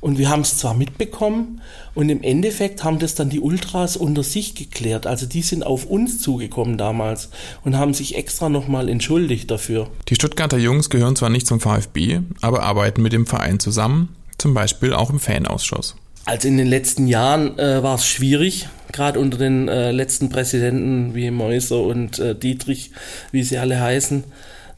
und 0.00 0.18
wir 0.18 0.28
haben 0.28 0.42
es 0.42 0.58
zwar 0.58 0.74
mitbekommen 0.74 1.60
und 1.94 2.08
im 2.08 2.22
Endeffekt 2.22 2.84
haben 2.84 2.98
das 2.98 3.14
dann 3.14 3.30
die 3.30 3.40
Ultras 3.40 3.96
unter 3.96 4.22
sich 4.22 4.54
geklärt. 4.54 5.06
Also 5.06 5.26
die 5.26 5.42
sind 5.42 5.64
auf 5.64 5.86
uns 5.86 6.20
zugekommen 6.20 6.78
damals 6.78 7.30
und 7.64 7.76
haben 7.76 7.94
sich 7.94 8.16
extra 8.16 8.48
nochmal 8.48 8.88
entschuldigt 8.88 9.50
dafür. 9.50 9.88
Die 10.08 10.14
Stuttgarter 10.14 10.58
Jungs 10.58 10.90
gehören 10.90 11.16
zwar 11.16 11.30
nicht 11.30 11.46
zum 11.46 11.60
VfB, 11.60 12.20
aber 12.40 12.62
arbeiten 12.62 13.02
mit 13.02 13.12
dem 13.12 13.26
Verein 13.26 13.58
zusammen, 13.58 14.14
zum 14.38 14.54
Beispiel 14.54 14.92
auch 14.92 15.10
im 15.10 15.18
Fanausschuss. 15.18 15.96
Also 16.26 16.48
in 16.48 16.56
den 16.58 16.66
letzten 16.66 17.06
Jahren 17.06 17.56
äh, 17.58 17.82
war 17.84 17.94
es 17.94 18.06
schwierig, 18.06 18.68
gerade 18.92 19.20
unter 19.20 19.38
den 19.38 19.68
äh, 19.68 19.92
letzten 19.92 20.28
Präsidenten 20.28 21.14
wie 21.14 21.30
Mäuser 21.30 21.80
und 21.80 22.18
äh, 22.18 22.34
Dietrich, 22.34 22.90
wie 23.30 23.44
sie 23.44 23.58
alle 23.58 23.80
heißen. 23.80 24.24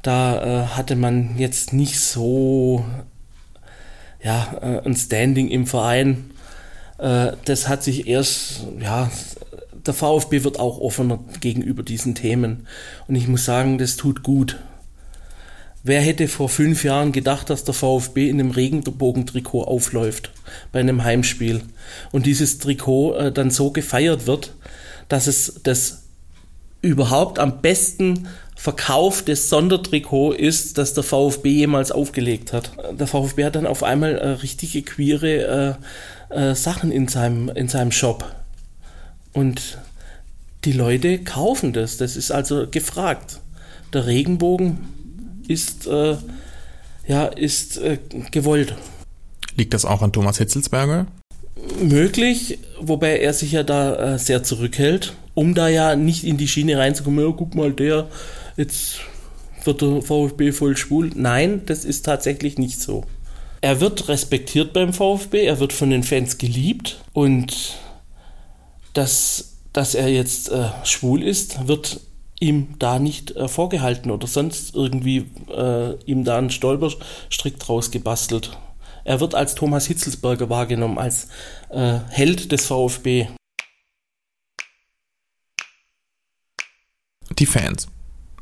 Da 0.03 0.43
äh, 0.65 0.67
hatte 0.69 0.95
man 0.95 1.39
jetzt 1.39 1.73
nicht 1.73 1.99
so 1.99 2.85
ja, 4.23 4.59
äh, 4.61 4.87
ein 4.87 4.97
Standing 4.97 5.49
im 5.49 5.67
Verein. 5.67 6.31
Äh, 6.99 7.33
das 7.45 7.69
hat 7.69 7.83
sich 7.83 8.07
erst, 8.07 8.65
ja, 8.81 9.11
der 9.87 9.95
VfB 9.95 10.45
wird 10.45 10.59
auch 10.59 10.79
offener 10.81 11.19
gegenüber 11.41 11.83
diesen 11.83 12.15
Themen. 12.15 12.67
Und 13.07 13.15
ich 13.15 13.29
muss 13.29 13.45
sagen, 13.45 13.79
das 13.79 13.97
tut 13.97 14.23
gut. 14.23 14.59
Wer 15.85 16.01
hätte 16.01 16.29
vor 16.29 16.49
fünf 16.49 16.85
Jahren 16.85 17.13
gedacht, 17.13 17.51
dass 17.51 17.65
der 17.65 17.73
VfB 17.73 18.29
in 18.29 18.41
einem 18.41 18.51
Regenbogentrikot 18.51 19.65
aufläuft 19.65 20.33
bei 20.73 20.81
einem 20.81 21.05
Heimspiel 21.05 21.63
und 22.11 22.27
dieses 22.27 22.59
Trikot 22.59 23.15
äh, 23.15 23.33
dann 23.33 23.51
so 23.51 23.71
gefeiert 23.71 24.27
wird, 24.27 24.55
dass 25.09 25.29
es 25.29 25.61
das 25.63 26.03
überhaupt 26.83 27.39
am 27.39 27.61
besten 27.61 28.29
verkauftes 28.59 29.49
Sondertrikot 29.49 30.33
ist, 30.33 30.79
das 30.79 30.93
der 30.93 31.05
VfB 31.05 31.49
jemals 31.49 31.93
aufgelegt 31.93 32.53
hat. 32.53 32.73
Der 32.99 33.07
VfB 33.07 33.45
hat 33.45 33.55
dann 33.55 33.69
auf 33.69 33.85
einmal 33.85 34.19
äh, 34.19 34.29
richtige 34.31 34.83
queere 34.83 35.79
äh, 36.31 36.51
äh, 36.51 36.55
Sachen 36.57 36.91
in 36.91 37.07
seinem, 37.07 37.51
in 37.51 37.69
seinem 37.69 37.93
Shop. 37.93 38.35
Und 39.33 39.79
die 40.65 40.73
Leute 40.73 41.21
kaufen 41.21 41.73
das. 41.73 41.99
Das 41.99 42.17
ist 42.17 42.33
also 42.33 42.67
gefragt. 42.69 43.39
Der 43.93 44.09
Regenbogen 44.09 44.79
ist, 45.47 45.87
äh, 45.87 46.17
ja, 47.07 47.27
ist 47.27 47.79
äh, 47.79 47.99
gewollt. 48.33 48.75
Liegt 49.55 49.73
das 49.73 49.85
auch 49.85 50.03
an 50.03 50.13
Thomas 50.13 50.39
Hitzelsberger? 50.39 51.07
Möglich, 51.81 52.59
wobei 52.81 53.21
er 53.21 53.33
sich 53.35 53.53
ja 53.53 53.63
da 53.63 54.15
äh, 54.15 54.19
sehr 54.19 54.43
zurückhält, 54.43 55.15
um 55.35 55.55
da 55.55 55.69
ja 55.69 55.95
nicht 55.95 56.25
in 56.25 56.39
die 56.39 56.49
Schiene 56.49 56.77
reinzukommen. 56.77 57.25
Ja, 57.25 57.33
guck 57.37 57.55
mal, 57.55 57.73
der 57.73 58.09
jetzt 58.59 59.01
wird 59.65 59.81
der 59.81 60.03
VfB 60.03 60.53
voll 60.53 60.77
schwul. 60.77 61.11
Nein, 61.15 61.63
das 61.65 61.85
ist 61.85 62.05
tatsächlich 62.05 62.59
nicht 62.59 62.81
so. 62.81 63.05
Er 63.61 63.81
wird 63.81 64.09
respektiert 64.09 64.73
beim 64.73 64.93
VfB, 64.93 65.45
er 65.45 65.59
wird 65.59 65.73
von 65.73 65.91
den 65.91 66.03
Fans 66.03 66.39
geliebt 66.39 67.03
und 67.13 67.79
dass, 68.93 69.57
dass 69.73 69.95
er 69.95 70.09
jetzt 70.09 70.51
äh, 70.51 70.69
schwul 70.85 71.23
ist, 71.23 71.67
wird 71.67 72.01
ihm 72.41 72.77
da 72.79 72.99
nicht 72.99 73.33
äh, 73.33 73.49
vorgehalten 73.49 74.11
oder 74.13 74.29
sonst 74.29 74.75
irgendwie 74.75 75.27
äh, 75.51 75.95
ihm 76.05 76.25
da 76.25 76.39
einen 76.39 76.51
Stolperstrick 76.51 77.59
draus 77.59 77.91
gebastelt. 77.91 78.57
Er 79.05 79.21
wird 79.21 79.35
als 79.35 79.55
Thomas 79.55 79.87
Hitzelsberger 79.87 80.49
wahrgenommen, 80.51 80.99
als 80.99 81.29
äh, 81.71 81.99
Held 82.11 82.53
des 82.53 82.67
VfB. 82.67 83.27
Die 87.39 87.47
Fans. 87.47 87.89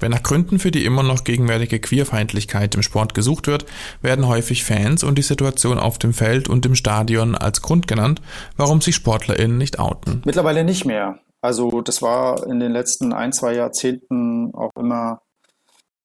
Wenn 0.00 0.10
nach 0.10 0.22
Gründen 0.22 0.58
für 0.58 0.70
die 0.70 0.84
immer 0.84 1.02
noch 1.02 1.24
gegenwärtige 1.24 1.80
Queerfeindlichkeit 1.80 2.74
im 2.74 2.82
Sport 2.82 3.14
gesucht 3.14 3.46
wird, 3.46 3.66
werden 4.02 4.26
häufig 4.26 4.64
Fans 4.64 5.04
und 5.04 5.16
die 5.16 5.22
Situation 5.22 5.78
auf 5.78 5.98
dem 5.98 6.12
Feld 6.12 6.48
und 6.48 6.66
im 6.66 6.74
Stadion 6.74 7.34
als 7.34 7.62
Grund 7.62 7.88
genannt, 7.88 8.20
warum 8.56 8.80
sich 8.80 8.94
SportlerInnen 8.94 9.58
nicht 9.58 9.78
outen. 9.78 10.22
Mittlerweile 10.24 10.64
nicht 10.64 10.84
mehr. 10.84 11.18
Also 11.40 11.80
das 11.80 12.02
war 12.02 12.46
in 12.46 12.60
den 12.60 12.72
letzten 12.72 13.12
ein, 13.12 13.32
zwei 13.32 13.54
Jahrzehnten 13.54 14.52
auch 14.54 14.72
immer 14.76 15.20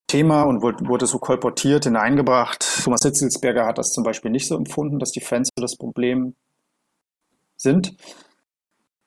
Thema 0.08 0.44
und 0.44 0.62
wurde 0.62 1.08
so 1.08 1.20
kolportiert, 1.20 1.86
hineingebracht. 1.86 2.84
Thomas 2.84 3.02
Hitzelsberger 3.04 3.66
hat 3.66 3.78
das 3.78 3.94
zum 3.94 4.04
Beispiel 4.04 4.30
nicht 4.30 4.48
so 4.48 4.58
empfunden, 4.58 5.00
dass 5.00 5.12
die 5.12 5.22
Fans 5.22 5.50
das 5.56 5.78
Problem 5.78 6.36
sind. 7.56 7.96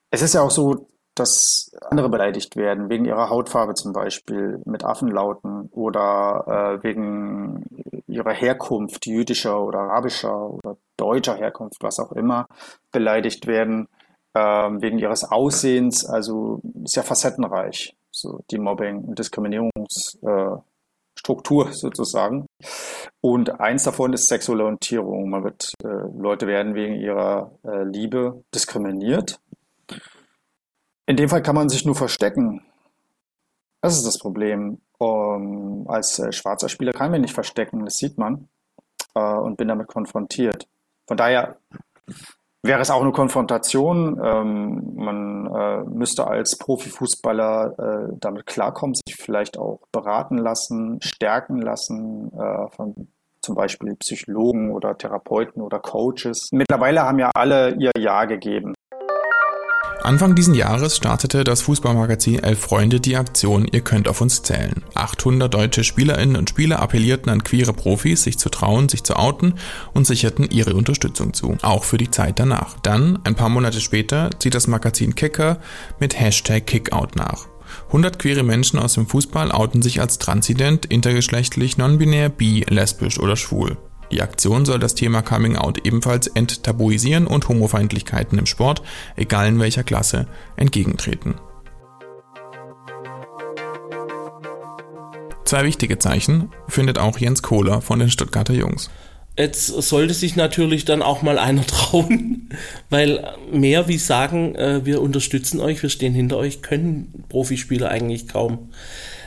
Es 0.09 0.23
ist 0.23 0.33
ja 0.33 0.41
auch 0.41 0.49
so, 0.49 0.87
dass 1.15 1.71
andere 1.89 2.09
beleidigt 2.09 2.57
werden, 2.57 2.89
wegen 2.89 3.05
ihrer 3.05 3.29
Hautfarbe 3.29 3.73
zum 3.73 3.93
Beispiel, 3.93 4.61
mit 4.65 4.83
Affenlauten 4.83 5.69
oder 5.71 6.79
äh, 6.79 6.83
wegen 6.83 7.63
ihrer 8.07 8.33
Herkunft, 8.33 9.05
jüdischer 9.05 9.63
oder 9.63 9.79
arabischer 9.79 10.49
oder 10.49 10.75
deutscher 10.97 11.35
Herkunft, 11.35 11.81
was 11.81 11.99
auch 11.99 12.11
immer, 12.11 12.47
beleidigt 12.91 13.47
werden, 13.47 13.87
äh, 14.33 14.39
wegen 14.39 14.99
ihres 14.99 15.23
Aussehens. 15.23 16.05
Also 16.05 16.59
ja 16.85 17.01
facettenreich, 17.01 17.95
so 18.11 18.41
die 18.51 18.59
Mobbing- 18.59 19.05
und 19.05 19.17
Diskriminierungsstruktur 19.17 20.59
äh, 21.69 21.71
sozusagen. 21.71 22.45
Und 23.21 23.61
eins 23.61 23.83
davon 23.83 24.11
ist 24.11 24.27
sexuelle 24.27 24.63
Orientierung. 24.63 25.29
Man 25.29 25.45
wird, 25.45 25.71
äh, 25.83 25.87
Leute 26.17 26.45
werden 26.45 26.75
wegen 26.75 26.95
ihrer 26.95 27.51
äh, 27.63 27.83
Liebe 27.83 28.43
diskriminiert 28.53 29.39
in 31.05 31.17
dem 31.17 31.29
Fall 31.29 31.41
kann 31.41 31.55
man 31.55 31.69
sich 31.69 31.85
nur 31.85 31.95
verstecken. 31.95 32.61
Das 33.81 33.95
ist 33.95 34.05
das 34.05 34.17
Problem. 34.17 34.79
Um, 34.97 35.87
als 35.89 36.19
äh, 36.19 36.31
schwarzer 36.31 36.69
Spieler 36.69 36.93
kann 36.93 37.11
man 37.11 37.21
nicht 37.21 37.33
verstecken, 37.33 37.83
das 37.83 37.95
sieht 37.95 38.17
man. 38.17 38.47
Äh, 39.13 39.19
und 39.19 39.57
bin 39.57 39.67
damit 39.67 39.87
konfrontiert. 39.87 40.67
Von 41.07 41.17
daher 41.17 41.57
wäre 42.63 42.81
es 42.81 42.89
auch 42.89 43.01
eine 43.01 43.11
Konfrontation. 43.11 44.19
Ähm, 44.23 44.93
man 44.95 45.53
äh, 45.53 45.83
müsste 45.83 46.27
als 46.27 46.57
Profifußballer 46.57 48.09
äh, 48.11 48.17
damit 48.19 48.45
klarkommen, 48.45 48.95
sich 48.95 49.15
vielleicht 49.15 49.57
auch 49.57 49.81
beraten 49.91 50.37
lassen, 50.37 50.99
stärken 51.01 51.61
lassen, 51.61 52.31
äh, 52.33 52.69
von 52.75 53.07
zum 53.41 53.55
Beispiel 53.55 53.95
Psychologen 53.97 54.71
oder 54.71 54.97
Therapeuten 54.97 55.61
oder 55.61 55.79
Coaches. 55.79 56.49
Mittlerweile 56.51 57.03
haben 57.03 57.19
ja 57.19 57.29
alle 57.35 57.75
ihr 57.75 57.91
Ja 57.97 58.25
gegeben. 58.25 58.73
Anfang 60.05 60.35
diesen 60.35 60.53
Jahres 60.53 60.97
startete 60.97 61.43
das 61.43 61.61
Fußballmagazin 61.61 62.43
Elf 62.43 62.59
Freunde 62.59 62.99
die 62.99 63.17
Aktion 63.17 63.67
Ihr 63.71 63.81
könnt 63.81 64.07
auf 64.07 64.21
uns 64.21 64.43
zählen. 64.43 64.83
800 64.93 65.51
deutsche 65.51 65.83
Spielerinnen 65.83 66.35
und 66.35 66.47
Spieler 66.47 66.79
appellierten 66.79 67.31
an 67.31 67.43
queere 67.43 67.73
Profis, 67.73 68.21
sich 68.21 68.37
zu 68.37 68.49
trauen, 68.49 68.87
sich 68.87 69.03
zu 69.03 69.15
outen 69.15 69.55
und 69.93 70.05
sicherten 70.05 70.47
ihre 70.51 70.75
Unterstützung 70.75 71.33
zu, 71.33 71.57
auch 71.63 71.83
für 71.83 71.97
die 71.97 72.11
Zeit 72.11 72.37
danach. 72.37 72.77
Dann, 72.83 73.17
ein 73.23 73.35
paar 73.35 73.49
Monate 73.49 73.81
später, 73.81 74.29
zieht 74.37 74.53
das 74.53 74.67
Magazin 74.67 75.15
Kicker 75.15 75.57
mit 75.99 76.19
Hashtag 76.19 76.67
Kickout 76.67 77.15
nach. 77.15 77.47
100 77.87 78.19
queere 78.19 78.43
Menschen 78.43 78.77
aus 78.77 78.93
dem 78.93 79.07
Fußball 79.07 79.51
outen 79.51 79.81
sich 79.81 80.01
als 80.01 80.19
transident, 80.19 80.85
intergeschlechtlich, 80.85 81.77
nonbinär, 81.77 82.29
bi, 82.29 82.63
lesbisch 82.69 83.19
oder 83.19 83.35
schwul. 83.35 83.77
Die 84.11 84.21
Aktion 84.21 84.65
soll 84.65 84.79
das 84.79 84.95
Thema 84.95 85.21
Coming 85.21 85.55
Out 85.55 85.85
ebenfalls 85.85 86.27
enttabuisieren 86.27 87.27
und 87.27 87.47
Homofeindlichkeiten 87.47 88.37
im 88.37 88.45
Sport, 88.45 88.81
egal 89.15 89.47
in 89.47 89.59
welcher 89.59 89.83
Klasse, 89.83 90.27
entgegentreten. 90.55 91.35
Zwei 95.45 95.63
wichtige 95.63 95.99
Zeichen 95.99 96.49
findet 96.67 96.97
auch 96.97 97.19
Jens 97.19 97.43
Kohler 97.43 97.81
von 97.81 97.99
den 97.99 98.09
Stuttgarter 98.09 98.53
Jungs. 98.53 98.89
Jetzt 99.37 99.67
sollte 99.67 100.13
sich 100.13 100.35
natürlich 100.35 100.85
dann 100.85 101.01
auch 101.01 101.21
mal 101.21 101.37
einer 101.37 101.65
trauen, 101.67 102.49
weil 102.89 103.35
mehr 103.51 103.87
wie 103.87 103.97
sagen, 103.97 104.55
äh, 104.55 104.85
wir 104.85 105.01
unterstützen 105.01 105.59
euch, 105.59 105.83
wir 105.83 105.89
stehen 105.89 106.13
hinter 106.13 106.37
euch, 106.37 106.61
können 106.61 107.25
Profispieler 107.29 107.89
eigentlich 107.89 108.27
kaum. 108.27 108.69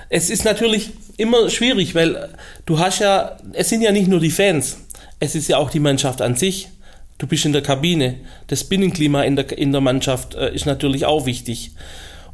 Es 0.09 0.31
ist 0.31 0.45
natürlich 0.45 0.91
immer 1.17 1.51
schwierig, 1.51 1.95
weil 1.95 2.31
du 2.65 2.79
hast 2.79 3.01
ja, 3.01 3.37
es 3.53 3.69
sind 3.69 3.83
ja 3.83 3.93
nicht 3.93 4.09
nur 4.09 4.21
die 4.21 4.31
Fans, 4.31 4.79
es 5.21 5.35
ist 5.35 5.49
ja 5.49 5.59
auch 5.59 5.71
die 5.71 5.81
Mannschaft 5.81 6.23
an 6.23 6.37
sich. 6.37 6.69
Du 7.19 7.27
bist 7.27 7.45
in 7.45 7.53
der 7.53 7.63
Kabine. 7.63 8.15
Das 8.47 8.63
Binnenklima 8.65 9.23
in 9.23 9.35
der, 9.35 9.59
in 9.59 9.73
der 9.73 9.81
Mannschaft 9.81 10.37
äh, 10.37 10.55
ist 10.55 10.67
natürlich 10.67 11.05
auch 11.05 11.27
wichtig. 11.27 11.73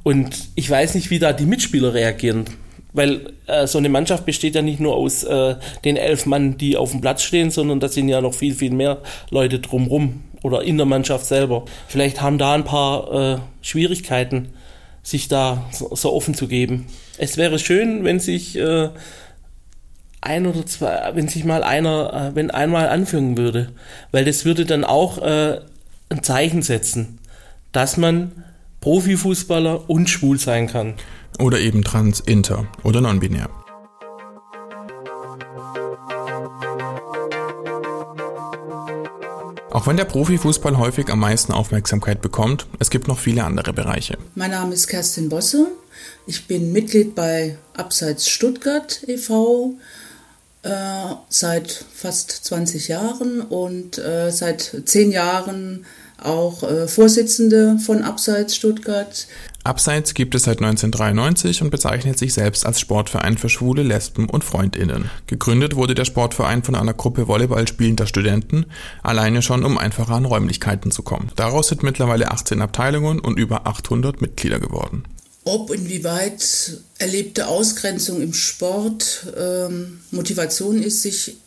Und 0.02 0.36
ich 0.54 0.68
weiß 0.68 0.94
nicht, 0.94 1.10
wie 1.10 1.18
da 1.18 1.32
die 1.32 1.46
Mitspieler 1.46 1.94
reagieren. 1.94 2.44
Weil 2.92 3.32
äh, 3.46 3.66
so 3.66 3.78
eine 3.78 3.88
Mannschaft 3.88 4.26
besteht 4.26 4.54
ja 4.54 4.60
nicht 4.60 4.80
nur 4.80 4.94
aus 4.94 5.24
äh, 5.24 5.56
den 5.84 5.96
elf 5.96 6.26
Mann, 6.26 6.58
die 6.58 6.76
auf 6.76 6.90
dem 6.90 7.00
Platz 7.00 7.22
stehen, 7.22 7.50
sondern 7.50 7.80
da 7.80 7.88
sind 7.88 8.10
ja 8.10 8.20
noch 8.20 8.34
viel, 8.34 8.54
viel 8.54 8.72
mehr 8.72 8.98
Leute 9.30 9.58
drumrum 9.58 10.22
oder 10.42 10.62
in 10.62 10.76
der 10.76 10.86
Mannschaft 10.86 11.24
selber. 11.24 11.64
Vielleicht 11.88 12.20
haben 12.20 12.36
da 12.36 12.52
ein 12.52 12.64
paar 12.64 13.34
äh, 13.34 13.38
Schwierigkeiten, 13.62 14.50
sich 15.04 15.28
da 15.28 15.68
so, 15.70 15.94
so, 15.94 16.12
offen 16.12 16.34
zu 16.34 16.48
geben. 16.48 16.86
Es 17.18 17.36
wäre 17.36 17.60
schön, 17.60 18.02
wenn 18.02 18.18
sich 18.18 18.56
äh, 18.56 18.88
ein 20.20 20.46
oder 20.46 20.66
zwei, 20.66 21.12
wenn 21.14 21.28
sich 21.28 21.44
mal 21.44 21.62
einer, 21.62 22.32
äh, 22.32 22.34
wenn 22.34 22.50
einmal 22.50 22.88
anfangen 22.88 23.36
würde, 23.36 23.70
weil 24.10 24.24
das 24.24 24.44
würde 24.44 24.64
dann 24.64 24.82
auch 24.82 25.18
äh, 25.18 25.60
ein 26.08 26.22
Zeichen 26.22 26.62
setzen, 26.62 27.18
dass 27.70 27.96
man 27.96 28.32
Profifußballer 28.80 29.88
und 29.88 30.10
schwul 30.10 30.40
sein 30.40 30.66
kann. 30.66 30.94
Oder 31.38 31.60
eben 31.60 31.84
trans, 31.84 32.20
inter 32.20 32.66
oder 32.82 33.00
non-binär. 33.00 33.50
Auch 39.74 39.88
wenn 39.88 39.96
der 39.96 40.04
Profifußball 40.04 40.78
häufig 40.78 41.10
am 41.10 41.18
meisten 41.18 41.52
Aufmerksamkeit 41.52 42.22
bekommt, 42.22 42.68
es 42.78 42.90
gibt 42.90 43.08
noch 43.08 43.18
viele 43.18 43.42
andere 43.42 43.72
Bereiche. 43.72 44.16
Mein 44.36 44.52
Name 44.52 44.72
ist 44.72 44.86
Kerstin 44.86 45.28
Bosse. 45.28 45.66
Ich 46.28 46.46
bin 46.46 46.70
Mitglied 46.70 47.16
bei 47.16 47.58
Abseits 47.76 48.28
Stuttgart 48.28 49.02
e.V. 49.08 49.74
Äh, 50.62 50.70
seit 51.28 51.84
fast 51.92 52.30
20 52.30 52.86
Jahren 52.86 53.40
und 53.40 53.98
äh, 53.98 54.30
seit 54.30 54.80
zehn 54.84 55.10
Jahren 55.10 55.86
auch 56.22 56.62
äh, 56.62 56.86
Vorsitzende 56.86 57.76
von 57.84 58.04
Abseits 58.04 58.54
Stuttgart. 58.54 59.26
Abseits 59.64 60.12
gibt 60.12 60.34
es 60.34 60.42
seit 60.42 60.58
1993 60.58 61.62
und 61.62 61.70
bezeichnet 61.70 62.18
sich 62.18 62.34
selbst 62.34 62.66
als 62.66 62.80
Sportverein 62.80 63.38
für 63.38 63.48
Schwule, 63.48 63.82
Lesben 63.82 64.28
und 64.28 64.44
Freundinnen. 64.44 65.10
Gegründet 65.26 65.74
wurde 65.74 65.94
der 65.94 66.04
Sportverein 66.04 66.62
von 66.62 66.74
einer 66.74 66.92
Gruppe 66.92 67.28
Volleyball 67.28 67.66
spielender 67.66 68.06
Studenten, 68.06 68.66
alleine 69.02 69.40
schon 69.40 69.64
um 69.64 69.78
einfacher 69.78 70.16
an 70.16 70.26
Räumlichkeiten 70.26 70.90
zu 70.90 71.02
kommen. 71.02 71.30
Daraus 71.36 71.68
sind 71.68 71.82
mittlerweile 71.82 72.30
18 72.30 72.60
Abteilungen 72.60 73.20
und 73.20 73.38
über 73.38 73.66
800 73.66 74.20
Mitglieder 74.20 74.60
geworden. 74.60 75.04
Ob 75.44 75.70
inwieweit 75.70 76.80
erlebte 76.98 77.48
Ausgrenzung 77.48 78.20
im 78.20 78.34
Sport 78.34 79.32
ähm, 79.34 80.00
Motivation 80.10 80.82
ist, 80.82 81.00
sich 81.00 81.38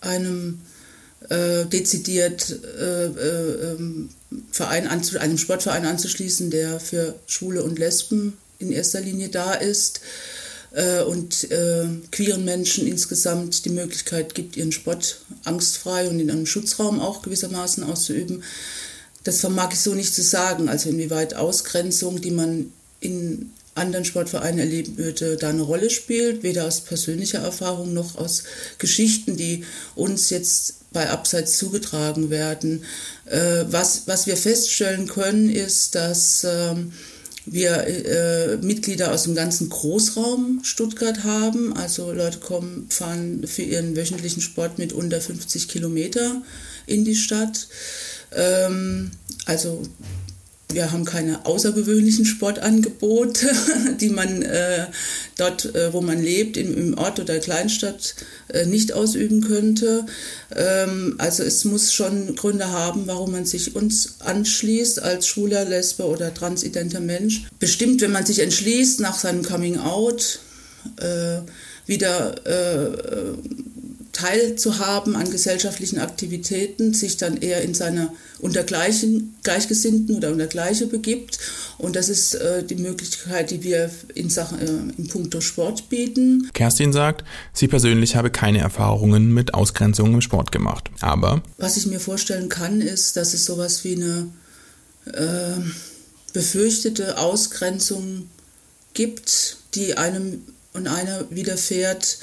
einem 0.00 0.60
äh, 1.28 1.64
dezidiert 1.66 2.50
äh, 2.50 3.06
äh, 3.06 3.72
ähm, 3.72 4.10
Verein 4.50 4.86
anzu 4.86 5.18
einem 5.18 5.38
Sportverein 5.38 5.86
anzuschließen, 5.86 6.50
der 6.50 6.80
für 6.80 7.14
Schwule 7.26 7.62
und 7.62 7.78
Lesben 7.78 8.36
in 8.58 8.72
erster 8.72 9.00
Linie 9.00 9.28
da 9.28 9.54
ist 9.54 10.00
äh, 10.72 11.02
und 11.02 11.50
äh, 11.50 11.86
queeren 12.10 12.44
Menschen 12.44 12.86
insgesamt 12.86 13.64
die 13.64 13.70
Möglichkeit 13.70 14.34
gibt, 14.34 14.56
ihren 14.56 14.72
Sport 14.72 15.20
angstfrei 15.44 16.08
und 16.08 16.20
in 16.20 16.30
einem 16.30 16.46
Schutzraum 16.46 17.00
auch 17.00 17.22
gewissermaßen 17.22 17.84
auszuüben. 17.84 18.42
Das 19.22 19.40
vermag 19.40 19.72
ich 19.72 19.80
so 19.80 19.94
nicht 19.94 20.14
zu 20.14 20.22
sagen, 20.22 20.68
also 20.68 20.90
inwieweit 20.90 21.34
Ausgrenzung, 21.34 22.20
die 22.20 22.30
man 22.30 22.72
in 23.00 23.52
anderen 23.74 24.04
Sportvereinen 24.04 24.96
würde, 24.96 25.36
da 25.36 25.48
eine 25.48 25.62
Rolle 25.62 25.90
spielt, 25.90 26.42
weder 26.42 26.66
aus 26.66 26.80
persönlicher 26.80 27.40
Erfahrung 27.40 27.92
noch 27.92 28.16
aus 28.16 28.44
Geschichten, 28.78 29.36
die 29.36 29.64
uns 29.94 30.30
jetzt 30.30 30.92
bei 30.92 31.10
Abseits 31.10 31.58
zugetragen 31.58 32.30
werden. 32.30 32.84
Äh, 33.26 33.64
was, 33.68 34.06
was 34.06 34.26
wir 34.26 34.36
feststellen 34.36 35.08
können, 35.08 35.50
ist, 35.50 35.96
dass 35.96 36.44
ähm, 36.44 36.92
wir 37.46 37.86
äh, 37.86 38.56
Mitglieder 38.58 39.12
aus 39.12 39.24
dem 39.24 39.34
ganzen 39.34 39.68
Großraum 39.68 40.60
Stuttgart 40.62 41.24
haben. 41.24 41.76
Also 41.76 42.12
Leute 42.12 42.38
kommen, 42.38 42.86
fahren 42.88 43.46
für 43.46 43.62
ihren 43.62 43.96
wöchentlichen 43.96 44.40
Sport 44.40 44.78
mit 44.78 44.92
unter 44.92 45.20
50 45.20 45.68
Kilometer 45.68 46.42
in 46.86 47.04
die 47.04 47.16
Stadt. 47.16 47.66
Ähm, 48.34 49.10
also 49.46 49.82
wir 50.72 50.90
haben 50.92 51.04
keine 51.04 51.46
außergewöhnlichen 51.46 52.24
Sportangebote, 52.24 53.50
die 54.00 54.08
man 54.08 54.42
äh, 54.42 54.86
dort, 55.36 55.74
äh, 55.74 55.92
wo 55.92 56.00
man 56.00 56.22
lebt, 56.22 56.56
im, 56.56 56.76
im, 56.76 56.98
Ort 56.98 57.20
oder 57.20 57.38
Kleinstadt, 57.38 58.14
äh, 58.48 58.66
nicht 58.66 58.92
ausüben 58.92 59.42
könnte. 59.42 60.06
Ähm, 60.54 61.14
also 61.18 61.42
es 61.42 61.64
muss 61.64 61.92
schon 61.92 62.34
Gründe 62.34 62.70
haben, 62.70 63.06
warum 63.06 63.32
man 63.32 63.44
sich 63.44 63.76
uns 63.76 64.16
anschließt 64.20 65.02
als 65.02 65.26
schwuler, 65.26 65.64
lesbe 65.64 66.04
oder 66.04 66.32
transidenter 66.32 67.00
Mensch. 67.00 67.44
Bestimmt, 67.58 68.00
wenn 68.00 68.12
man 68.12 68.26
sich 68.26 68.40
entschließt, 68.40 69.00
nach 69.00 69.18
seinem 69.18 69.42
Coming 69.42 69.78
Out 69.78 70.40
äh, 71.00 71.40
wieder 71.86 72.34
äh, 72.46 73.34
teilzuhaben 74.14 75.16
an 75.16 75.30
gesellschaftlichen 75.30 75.98
Aktivitäten, 75.98 76.94
sich 76.94 77.16
dann 77.16 77.36
eher 77.36 77.62
in 77.62 77.74
seiner 77.74 78.12
unter 78.38 78.62
Gleichen, 78.62 79.34
Gleichgesinnten 79.42 80.16
oder 80.16 80.30
unter 80.30 80.46
Gleiche 80.46 80.86
begibt. 80.86 81.38
Und 81.78 81.96
das 81.96 82.08
ist 82.08 82.34
äh, 82.34 82.62
die 82.62 82.76
Möglichkeit, 82.76 83.50
die 83.50 83.62
wir 83.62 83.90
in 84.14 84.30
Sachen 84.30 84.60
äh, 84.60 84.66
in 84.96 85.08
puncto 85.08 85.40
Sport 85.40 85.88
bieten. 85.88 86.48
Kerstin 86.54 86.92
sagt, 86.92 87.24
sie 87.52 87.68
persönlich 87.68 88.16
habe 88.16 88.30
keine 88.30 88.60
Erfahrungen 88.60 89.34
mit 89.34 89.52
Ausgrenzung 89.52 90.14
im 90.14 90.20
Sport 90.20 90.52
gemacht. 90.52 90.90
Aber 91.00 91.42
was 91.58 91.76
ich 91.76 91.86
mir 91.86 92.00
vorstellen 92.00 92.48
kann, 92.48 92.80
ist, 92.80 93.16
dass 93.16 93.34
es 93.34 93.44
sowas 93.44 93.82
wie 93.82 93.96
eine 93.96 94.28
äh, 95.12 95.60
befürchtete 96.32 97.18
Ausgrenzung 97.18 98.28
gibt, 98.94 99.56
die 99.74 99.96
einem 99.96 100.42
und 100.72 100.86
einer 100.86 101.24
widerfährt, 101.30 102.18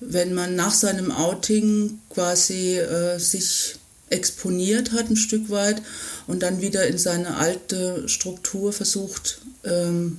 wenn 0.00 0.34
man 0.34 0.54
nach 0.54 0.72
seinem 0.72 1.10
Outing 1.10 2.00
quasi 2.10 2.78
äh, 2.78 3.18
sich 3.18 3.76
exponiert 4.10 4.92
hat 4.92 5.10
ein 5.10 5.16
Stück 5.16 5.50
weit 5.50 5.82
und 6.26 6.42
dann 6.42 6.60
wieder 6.60 6.86
in 6.86 6.98
seine 6.98 7.36
alte 7.36 8.08
Struktur 8.08 8.72
versucht 8.72 9.40
ähm, 9.64 10.18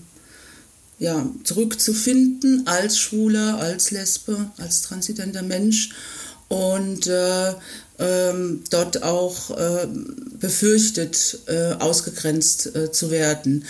ja, 0.98 1.30
zurückzufinden 1.44 2.68
als 2.68 2.98
Schwuler, 2.98 3.58
als 3.60 3.92
Lesbe, 3.92 4.52
als 4.58 4.82
transidenter 4.82 5.44
Mensch 5.44 5.90
und 6.48 7.08
äh, 7.08 7.54
ähm, 8.00 8.64
dort 8.70 9.04
auch 9.04 9.58
äh, 9.58 9.88
befürchtet, 10.40 11.40
äh, 11.48 11.74
ausgegrenzt 11.74 12.76
äh, 12.76 12.92
zu 12.92 13.12
werden. 13.12 13.66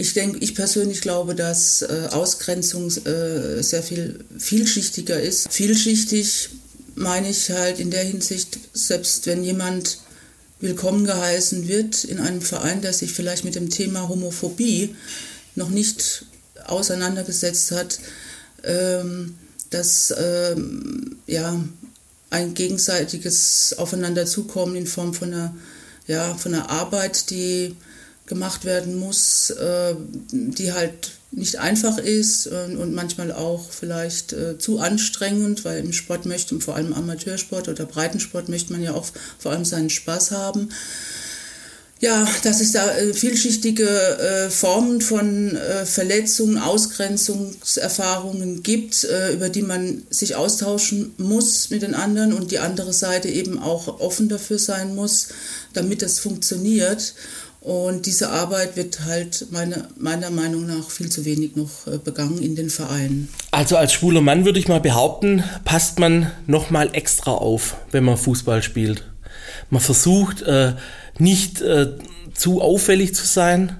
Ich 0.00 0.14
denke, 0.14 0.38
ich 0.38 0.54
persönlich 0.54 1.00
glaube, 1.00 1.34
dass 1.34 1.82
äh, 1.82 2.08
Ausgrenzung 2.12 2.86
äh, 2.86 3.60
sehr 3.64 3.82
viel 3.82 4.24
vielschichtiger 4.38 5.20
ist. 5.20 5.52
Vielschichtig 5.52 6.50
meine 6.94 7.28
ich 7.28 7.50
halt 7.50 7.80
in 7.80 7.90
der 7.90 8.04
Hinsicht, 8.04 8.60
selbst 8.72 9.26
wenn 9.26 9.42
jemand 9.42 9.98
willkommen 10.60 11.04
geheißen 11.04 11.66
wird 11.66 12.04
in 12.04 12.20
einem 12.20 12.42
Verein, 12.42 12.80
der 12.80 12.92
sich 12.92 13.12
vielleicht 13.12 13.44
mit 13.44 13.56
dem 13.56 13.70
Thema 13.70 14.08
Homophobie 14.08 14.94
noch 15.56 15.68
nicht 15.68 16.26
auseinandergesetzt 16.64 17.72
hat, 17.72 17.98
ähm, 18.62 19.34
dass 19.70 20.14
ähm, 20.16 21.16
ja, 21.26 21.60
ein 22.30 22.54
gegenseitiges 22.54 23.74
Aufeinanderzukommen 23.78 24.76
in 24.76 24.86
Form 24.86 25.12
von 25.12 25.34
einer, 25.34 25.56
ja, 26.06 26.36
von 26.36 26.54
einer 26.54 26.70
Arbeit, 26.70 27.30
die 27.30 27.74
gemacht 28.28 28.64
werden 28.64 28.96
muss, 28.96 29.50
äh, 29.50 29.94
die 30.30 30.72
halt 30.72 31.10
nicht 31.30 31.58
einfach 31.58 31.98
ist 31.98 32.46
und 32.46 32.94
manchmal 32.94 33.32
auch 33.32 33.70
vielleicht 33.70 34.32
äh, 34.32 34.58
zu 34.58 34.78
anstrengend, 34.78 35.62
weil 35.66 35.80
im 35.80 35.92
Sport 35.92 36.24
möchte, 36.24 36.58
vor 36.58 36.74
allem 36.74 36.94
Amateursport 36.94 37.68
oder 37.68 37.84
Breitensport, 37.84 38.48
möchte 38.48 38.72
man 38.72 38.82
ja 38.82 38.94
auch 38.94 39.04
vor 39.38 39.52
allem 39.52 39.66
seinen 39.66 39.90
Spaß 39.90 40.30
haben. 40.30 40.70
Ja, 42.00 42.26
dass 42.44 42.62
es 42.62 42.72
da 42.72 42.96
äh, 42.96 43.12
vielschichtige 43.12 44.48
Formen 44.50 45.02
von 45.02 45.58
Verletzungen, 45.84 46.56
Ausgrenzungserfahrungen 46.56 48.62
gibt, 48.62 49.06
über 49.34 49.50
die 49.50 49.62
man 49.62 50.04
sich 50.08 50.34
austauschen 50.34 51.12
muss 51.18 51.68
mit 51.68 51.82
den 51.82 51.94
anderen 51.94 52.32
und 52.32 52.52
die 52.52 52.60
andere 52.60 52.94
Seite 52.94 53.28
eben 53.28 53.58
auch 53.58 54.00
offen 54.00 54.30
dafür 54.30 54.58
sein 54.58 54.94
muss, 54.94 55.28
damit 55.74 56.00
das 56.00 56.20
funktioniert. 56.20 57.12
Und 57.68 58.06
diese 58.06 58.30
Arbeit 58.30 58.76
wird 58.78 59.04
halt 59.04 59.48
meine, 59.50 59.88
meiner 59.98 60.30
Meinung 60.30 60.64
nach 60.64 60.88
viel 60.88 61.10
zu 61.10 61.26
wenig 61.26 61.54
noch 61.54 61.86
äh, 61.86 61.98
begangen 61.98 62.40
in 62.40 62.56
den 62.56 62.70
Vereinen. 62.70 63.28
Also 63.50 63.76
als 63.76 63.92
schwuler 63.92 64.22
Mann 64.22 64.46
würde 64.46 64.58
ich 64.58 64.68
mal 64.68 64.80
behaupten, 64.80 65.44
passt 65.66 65.98
man 65.98 66.30
noch 66.46 66.70
mal 66.70 66.88
extra 66.94 67.32
auf, 67.32 67.76
wenn 67.90 68.04
man 68.04 68.16
Fußball 68.16 68.62
spielt. 68.62 69.04
Man 69.68 69.82
versucht 69.82 70.40
äh, 70.40 70.76
nicht 71.18 71.60
äh, 71.60 71.88
zu 72.32 72.62
auffällig 72.62 73.14
zu 73.14 73.26
sein. 73.26 73.76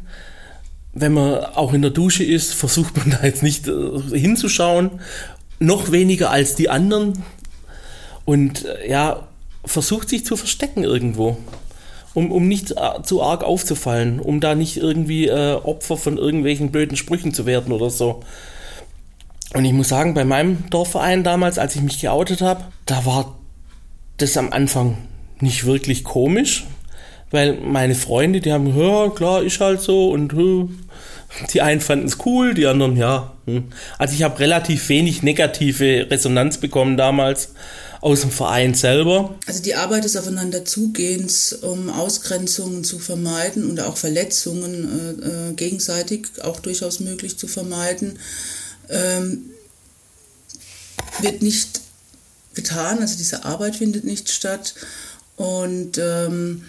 Wenn 0.93 1.15
man 1.15 1.43
auch 1.43 1.73
in 1.73 1.81
der 1.81 1.91
Dusche 1.91 2.25
ist, 2.25 2.53
versucht 2.53 2.95
man 2.95 3.09
da 3.19 3.25
jetzt 3.25 3.43
nicht 3.43 3.71
hinzuschauen. 4.13 5.01
Noch 5.61 5.93
weniger 5.93 6.31
als 6.31 6.57
die 6.57 6.69
anderen. 6.69 7.23
Und 8.27 8.67
ja, 8.87 9.29
versucht 9.65 10.11
sich 10.11 10.27
zu 10.27 10.37
verstecken 10.37 10.85
irgendwo 10.85 11.39
um, 12.15 12.33
um 12.33 12.49
nicht 12.49 12.75
zu 13.03 13.23
arg 13.23 13.45
aufzufallen, 13.45 14.21
um 14.21 14.41
da 14.41 14.55
nicht 14.55 14.77
irgendwie 14.77 15.29
äh, 15.29 15.55
Opfer 15.55 15.97
von 15.97 16.19
irgendwelchen 16.19 16.71
blöden 16.71 16.97
Sprüchen 16.97 17.35
zu 17.35 17.47
werden 17.47 17.73
oder 17.73 17.91
so. 17.91 18.23
Und 19.55 19.65
ich 19.65 19.73
muss 19.73 19.89
sagen, 19.89 20.15
bei 20.15 20.25
meinem 20.25 20.69
Dorfverein 20.71 21.25
damals, 21.25 21.59
als 21.59 21.75
ich 21.75 21.83
mich 21.83 22.01
geoutet 22.01 22.43
habe, 22.43 22.65
da 22.87 23.05
war 23.07 23.39
das 24.19 24.37
am 24.37 24.53
Anfang 24.53 24.99
nicht 25.41 25.65
wirklich 25.65 26.05
komisch, 26.05 26.67
weil 27.31 27.55
meine 27.55 27.95
Freunde, 27.95 28.41
die 28.41 28.53
haben, 28.53 28.67
ja, 28.79 29.09
klar, 29.11 29.43
ist 29.43 29.61
halt 29.61 29.81
so 29.81 30.11
und 30.11 30.35
die 31.53 31.63
einen 31.63 31.81
fanden 31.81 32.07
es 32.07 32.19
cool, 32.27 32.55
die 32.55 32.67
anderen, 32.67 32.97
ja. 32.97 33.33
Hm. 33.47 33.65
Also 33.99 34.15
ich 34.15 34.23
habe 34.23 34.39
relativ 34.41 34.89
wenig 34.89 35.23
negative 35.23 36.11
Resonanz 36.11 36.59
bekommen 36.59 36.97
damals 36.97 37.55
aus 38.01 38.21
dem 38.21 38.31
Verein 38.31 38.75
selber. 38.75 39.37
Also 39.47 39.63
die 39.63 39.75
Arbeit 39.75 40.05
des 40.05 40.17
Aufeinanderzugehens, 40.17 41.53
um 41.53 41.91
Ausgrenzungen 41.91 42.85
zu 42.85 42.99
vermeiden 42.99 43.69
und 43.69 43.81
auch 43.81 43.97
Verletzungen 43.97 45.21
äh, 45.23 45.51
äh, 45.51 45.53
gegenseitig 45.55 46.29
auch 46.43 46.61
durchaus 46.61 47.01
möglich 47.01 47.39
zu 47.39 47.49
vermeiden, 47.49 48.19
ähm, 48.89 49.51
wird 51.21 51.43
nicht 51.43 51.81
getan. 52.55 53.01
Also 53.01 53.17
diese 53.17 53.45
Arbeit 53.45 53.77
findet 53.77 54.05
nicht 54.05 54.31
statt 54.31 54.75
und 55.37 55.99
ähm, 55.99 56.65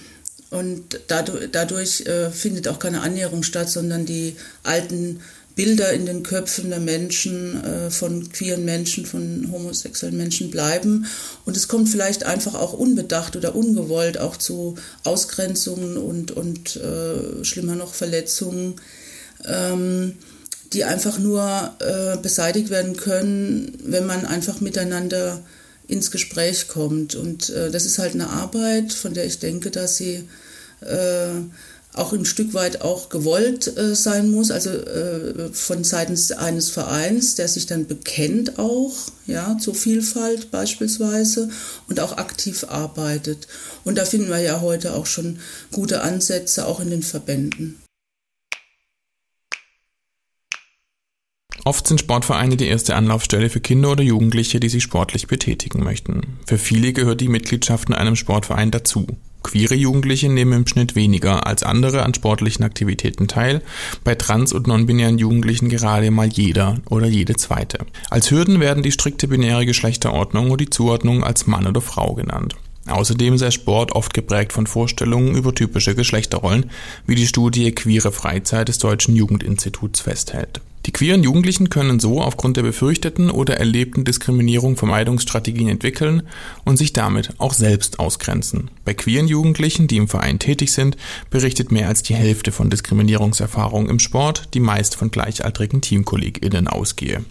und 0.51 1.01
dadurch, 1.07 1.49
dadurch 1.51 2.01
äh, 2.07 2.31
findet 2.31 2.67
auch 2.67 2.79
keine 2.79 3.01
Annäherung 3.01 3.43
statt, 3.43 3.69
sondern 3.69 4.07
die 4.07 4.35
alten 4.63 5.21
Bilder 5.59 5.91
in 5.91 6.05
den 6.05 6.23
Köpfen 6.23 6.69
der 6.69 6.79
Menschen, 6.79 7.61
äh, 7.61 7.91
von 7.91 8.31
queeren 8.31 8.63
Menschen, 8.63 9.05
von 9.05 9.49
homosexuellen 9.51 10.15
Menschen 10.15 10.51
bleiben. 10.51 11.05
Und 11.43 11.57
es 11.57 11.67
kommt 11.67 11.89
vielleicht 11.89 12.23
einfach 12.23 12.55
auch 12.55 12.71
unbedacht 12.71 13.35
oder 13.35 13.55
ungewollt 13.55 14.19
auch 14.19 14.37
zu 14.37 14.75
Ausgrenzungen 15.03 15.97
und, 15.97 16.31
und 16.31 16.77
äh, 16.77 17.43
schlimmer 17.43 17.75
noch 17.75 17.93
Verletzungen, 17.93 18.75
ähm, 19.45 20.13
die 20.71 20.85
einfach 20.85 21.19
nur 21.19 21.73
äh, 21.79 22.15
beseitigt 22.21 22.69
werden 22.69 22.95
können, 22.95 23.77
wenn 23.83 24.05
man 24.05 24.25
einfach 24.25 24.61
miteinander 24.61 25.41
ins 25.89 26.09
Gespräch 26.09 26.69
kommt. 26.69 27.15
Und 27.15 27.49
äh, 27.49 27.69
das 27.69 27.85
ist 27.85 27.99
halt 27.99 28.13
eine 28.13 28.29
Arbeit, 28.29 28.93
von 28.93 29.13
der 29.13 29.25
ich 29.25 29.39
denke, 29.39 29.71
dass 29.71 29.97
sie 29.97 30.23
äh, 30.79 31.41
auch 31.99 32.13
ein 32.13 32.25
Stück 32.25 32.53
weit 32.53 32.81
auch 32.81 33.09
gewollt 33.09 33.77
äh, 33.77 33.95
sein 33.95 34.31
muss, 34.31 34.51
also 34.51 34.69
äh, 34.69 35.49
von 35.51 35.83
seitens 35.83 36.31
eines 36.31 36.69
Vereins, 36.69 37.35
der 37.35 37.47
sich 37.47 37.65
dann 37.65 37.88
bekennt 37.88 38.57
auch, 38.57 38.93
ja, 39.27 39.57
zur 39.59 39.75
Vielfalt 39.75 40.51
beispielsweise 40.51 41.49
und 41.88 41.99
auch 41.99 42.17
aktiv 42.17 42.65
arbeitet. 42.69 43.47
Und 43.83 43.97
da 43.97 44.05
finden 44.05 44.29
wir 44.29 44.39
ja 44.39 44.62
heute 44.62 44.95
auch 44.95 45.05
schon 45.05 45.39
gute 45.71 46.01
Ansätze, 46.01 46.65
auch 46.65 46.79
in 46.79 46.89
den 46.89 47.03
Verbänden. 47.03 47.79
Oft 51.65 51.88
sind 51.88 51.99
Sportvereine 51.99 52.55
die 52.55 52.67
erste 52.67 52.95
Anlaufstelle 52.95 53.49
für 53.49 53.59
Kinder 53.59 53.91
oder 53.91 54.03
Jugendliche, 54.03 54.59
die 54.59 54.69
sich 54.69 54.81
sportlich 54.81 55.27
betätigen 55.27 55.83
möchten. 55.83 56.39
Für 56.47 56.57
viele 56.57 56.93
gehört 56.93 57.21
die 57.21 57.27
Mitgliedschaft 57.27 57.89
in 57.89 57.95
einem 57.95 58.15
Sportverein 58.15 58.71
dazu. 58.71 59.05
Queere 59.43 59.75
Jugendliche 59.75 60.30
nehmen 60.30 60.54
im 60.54 60.67
Schnitt 60.67 60.95
weniger 60.95 61.47
als 61.47 61.63
andere 61.63 62.04
an 62.04 62.13
sportlichen 62.13 62.63
Aktivitäten 62.65 63.28
teil, 63.28 63.62
bei 64.04 64.15
trans- 64.15 64.54
und 64.54 64.67
non-binären 64.67 65.17
Jugendlichen 65.17 65.69
gerade 65.69 66.12
mal 66.12 66.28
jeder 66.28 66.78
oder 66.89 67.08
jede 67.08 67.36
zweite. 67.36 67.80
Als 68.10 68.32
Hürden 68.32 68.60
werden 68.60 68.84
die 68.84 68.91
strikte 68.91 69.28
binäre 69.28 69.65
Geschlechterordnung 69.65 70.52
und 70.52 70.62
die 70.62 70.69
Zuordnung 70.69 71.23
als 71.23 71.47
Mann 71.47 71.67
oder 71.67 71.82
Frau 71.82 72.13
genannt. 72.13 72.56
Außerdem 72.88 73.38
sei 73.38 73.52
Sport 73.52 73.91
oft 73.91 74.13
geprägt 74.13 74.54
von 74.54 74.67
Vorstellungen 74.67 75.36
über 75.36 75.54
typische 75.54 75.95
Geschlechterrollen, 75.95 76.71
wie 77.06 77.15
die 77.15 77.28
Studie 77.28 77.71
Queere 77.71 78.12
Freizeit 78.12 78.67
des 78.67 78.80
Deutschen 78.80 79.15
Jugendinstituts 79.15 80.02
festhält. 80.02 80.62
Die 80.85 80.91
queeren 80.91 81.23
Jugendlichen 81.23 81.69
können 81.69 81.99
so 81.99 82.21
aufgrund 82.21 82.57
der 82.57 82.63
befürchteten 82.63 83.29
oder 83.29 83.57
erlebten 83.57 84.05
Diskriminierung 84.05 84.77
Vermeidungsstrategien 84.77 85.67
entwickeln 85.67 86.23
und 86.63 86.77
sich 86.77 86.93
damit 86.93 87.33
auch 87.37 87.53
selbst 87.53 87.99
ausgrenzen. 87.99 88.71
Bei 88.85 88.93
queeren 88.93 89.27
Jugendlichen, 89.27 89.87
die 89.87 89.97
im 89.97 90.07
Verein 90.07 90.39
tätig 90.39 90.71
sind, 90.71 90.95
berichtet 91.29 91.71
mehr 91.71 91.89
als 91.89 92.01
die 92.03 92.15
Hälfte 92.15 92.51
von 92.51 92.69
Diskriminierungserfahrungen 92.69 93.89
im 93.89 93.99
Sport, 93.99 94.49
die 94.53 94.61
meist 94.61 94.95
von 94.95 95.11
gleichaltrigen 95.11 95.81
TeamkollegInnen 95.81 96.67
ausgehe. 96.67 97.23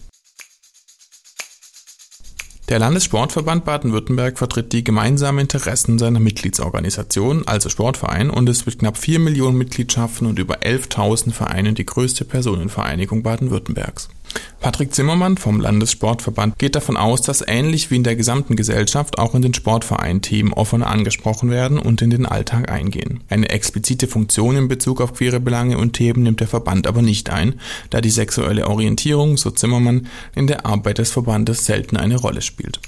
Der 2.68 2.78
Landessportverband 2.78 3.64
Baden-Württemberg 3.64 4.36
vertritt 4.36 4.74
die 4.74 4.84
gemeinsamen 4.84 5.38
Interessen 5.38 5.98
seiner 5.98 6.20
Mitgliedsorganisation, 6.20 7.48
also 7.48 7.70
Sportverein, 7.70 8.28
und 8.28 8.46
ist 8.46 8.66
mit 8.66 8.80
knapp 8.80 8.98
4 8.98 9.20
Millionen 9.20 9.56
Mitgliedschaften 9.56 10.26
und 10.26 10.38
über 10.38 10.58
11.000 10.58 11.32
Vereinen 11.32 11.74
die 11.74 11.86
größte 11.86 12.26
Personenvereinigung 12.26 13.22
Baden-Württembergs. 13.22 14.10
Patrick 14.60 14.92
Zimmermann 14.92 15.36
vom 15.36 15.60
Landessportverband 15.60 16.58
geht 16.58 16.74
davon 16.74 16.96
aus, 16.96 17.22
dass 17.22 17.44
ähnlich 17.46 17.90
wie 17.90 17.96
in 17.96 18.02
der 18.02 18.16
gesamten 18.16 18.56
Gesellschaft 18.56 19.18
auch 19.18 19.34
in 19.34 19.42
den 19.42 19.54
Sportvereinen 19.54 20.20
Themen 20.20 20.52
offener 20.52 20.88
angesprochen 20.88 21.50
werden 21.50 21.78
und 21.78 22.02
in 22.02 22.10
den 22.10 22.26
Alltag 22.26 22.70
eingehen. 22.70 23.20
Eine 23.28 23.50
explizite 23.50 24.08
Funktion 24.08 24.56
in 24.56 24.68
Bezug 24.68 25.00
auf 25.00 25.14
queere 25.14 25.38
Belange 25.38 25.78
und 25.78 25.92
Themen 25.92 26.24
nimmt 26.24 26.40
der 26.40 26.48
Verband 26.48 26.88
aber 26.88 27.02
nicht 27.02 27.30
ein, 27.30 27.60
da 27.90 28.00
die 28.00 28.10
sexuelle 28.10 28.66
Orientierung, 28.66 29.36
so 29.36 29.50
Zimmermann, 29.50 30.08
in 30.34 30.48
der 30.48 30.66
Arbeit 30.66 30.98
des 30.98 31.12
Verbandes 31.12 31.64
selten 31.64 31.96
eine 31.96 32.16
Rolle 32.16 32.42
spielt. 32.42 32.80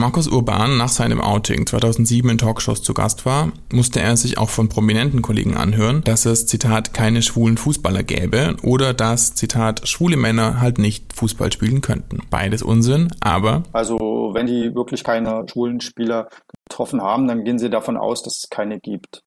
Markus 0.00 0.28
Urban 0.28 0.78
nach 0.78 0.88
seinem 0.88 1.20
Outing 1.20 1.66
2007 1.66 2.30
in 2.30 2.38
Talkshows 2.38 2.82
zu 2.82 2.94
Gast 2.94 3.26
war, 3.26 3.52
musste 3.70 4.00
er 4.00 4.16
sich 4.16 4.38
auch 4.38 4.48
von 4.48 4.70
prominenten 4.70 5.20
Kollegen 5.20 5.58
anhören, 5.58 6.00
dass 6.02 6.24
es, 6.24 6.46
Zitat, 6.46 6.94
keine 6.94 7.20
schwulen 7.20 7.58
Fußballer 7.58 8.02
gäbe 8.02 8.56
oder 8.62 8.94
dass, 8.94 9.34
Zitat, 9.34 9.86
schwule 9.86 10.16
Männer 10.16 10.58
halt 10.58 10.78
nicht 10.78 11.12
Fußball 11.12 11.52
spielen 11.52 11.82
könnten. 11.82 12.22
Beides 12.30 12.62
Unsinn, 12.62 13.08
aber... 13.20 13.64
Also 13.72 14.30
wenn 14.32 14.46
die 14.46 14.74
wirklich 14.74 15.04
keine 15.04 15.44
schwulen 15.46 15.82
Spieler 15.82 16.30
getroffen 16.70 17.02
haben, 17.02 17.28
dann 17.28 17.44
gehen 17.44 17.58
sie 17.58 17.68
davon 17.68 17.98
aus, 17.98 18.22
dass 18.22 18.38
es 18.38 18.48
keine 18.48 18.80
gibt. 18.80 19.22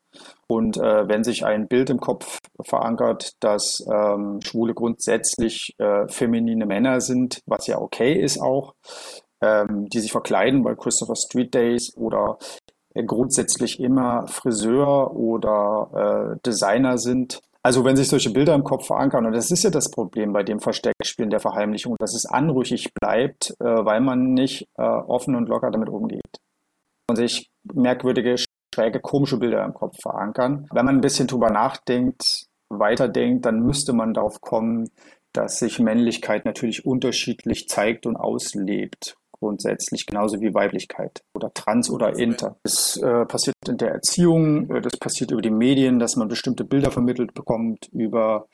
Und 0.48 0.78
äh, 0.78 1.08
wenn 1.08 1.24
sich 1.24 1.46
ein 1.46 1.68
Bild 1.68 1.90
im 1.92 2.00
Kopf 2.00 2.40
verankert, 2.64 3.34
dass 3.40 3.86
ähm, 3.92 4.40
Schwule 4.44 4.74
grundsätzlich 4.74 5.76
äh, 5.78 6.08
feminine 6.08 6.66
Männer 6.66 7.00
sind, 7.00 7.42
was 7.46 7.68
ja 7.68 7.80
okay 7.80 8.14
ist 8.14 8.40
auch, 8.40 8.74
ähm, 9.44 9.90
die 9.90 10.00
sich 10.00 10.12
verkleiden 10.12 10.64
bei 10.64 10.74
Christopher 10.74 11.16
Street 11.18 11.54
Days 11.54 11.96
oder 11.98 12.38
äh, 12.94 13.04
grundsätzlich 13.04 13.80
immer 13.80 14.26
Friseur 14.28 15.14
oder 15.16 16.38
äh, 16.38 16.40
Designer 16.46 16.98
sind. 16.98 17.42
Also 17.62 17.84
wenn 17.84 17.96
sich 17.96 18.08
solche 18.08 18.30
Bilder 18.30 18.56
im 18.56 18.64
Kopf 18.64 18.88
verankern, 18.88 19.26
und 19.26 19.34
das 19.34 19.52
ist 19.52 19.64
ja 19.64 19.70
das 19.70 19.92
Problem 19.92 20.32
bei 20.34 20.44
dem 20.44 20.60
Versteckspielen 20.60 21.30
der 21.30 21.40
Verheimlichung, 21.40 21.96
dass 22.00 22.14
es 22.14 22.26
anrüchig 22.26 22.94
bleibt, 22.94 23.54
äh, 23.60 23.66
weil 23.66 24.00
man 24.00 24.34
nicht 24.34 24.68
äh, 24.78 24.82
offen 24.82 25.36
und 25.36 25.50
locker 25.50 25.72
damit 25.72 25.90
umgeht. 25.90 26.40
Und 27.10 27.18
sich 27.18 27.50
merkwürdige, 27.74 28.36
schräge, 28.74 29.02
komische 29.02 29.38
Bilder 29.38 29.66
im 29.66 29.74
Kopf 29.74 29.98
verankern. 30.02 30.68
Wenn 30.72 30.86
man 30.86 30.96
ein 30.96 31.02
bisschen 31.02 31.28
drüber 31.28 31.50
nachdenkt, 31.50 32.48
weiterdenkt, 32.70 33.46
dann 33.46 33.60
müsste 33.60 33.92
man 33.92 34.14
darauf 34.14 34.40
kommen, 34.40 34.90
dass 35.34 35.60
sich 35.60 35.80
Männlichkeit 35.80 36.46
natürlich 36.46 36.86
unterschiedlich 36.86 37.68
zeigt 37.68 38.06
und 38.06 38.16
auslebt 38.16 39.18
grundsätzlich, 39.44 40.06
genauso 40.06 40.40
wie 40.40 40.54
Weiblichkeit 40.54 41.24
oder 41.34 41.54
Trans 41.54 41.90
oder 41.90 42.18
Inter. 42.18 42.56
Das 42.64 42.98
äh, 42.98 43.26
passiert 43.26 43.56
in 43.68 43.78
der 43.78 43.92
Erziehung, 43.92 44.70
äh, 44.70 44.82
das 44.82 44.98
passiert 44.98 45.32
über 45.32 45.42
die 45.42 45.52
Medien, 45.52 46.00
dass 46.00 46.16
man 46.16 46.30
bestimmte 46.30 46.64
Bilder 46.64 46.92
vermittelt 46.92 47.34
bekommt, 47.34 47.90
über 47.92 48.48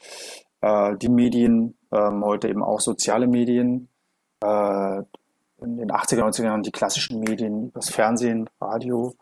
äh, 0.61 0.97
die 0.97 1.09
Medien, 1.09 1.77
ähm, 1.91 2.25
heute 2.25 2.49
eben 2.49 2.63
auch 2.63 2.79
soziale 2.79 3.27
Medien. 3.27 3.87
Äh, 4.43 5.03
in 5.61 5.77
den 5.77 5.91
80er, 5.91 6.21
90er 6.21 6.43
Jahren 6.43 6.63
die 6.63 6.71
klassischen 6.71 7.19
Medien, 7.19 7.71
das 7.73 7.89
Fernsehen, 7.89 8.49
Radio. 8.61 9.13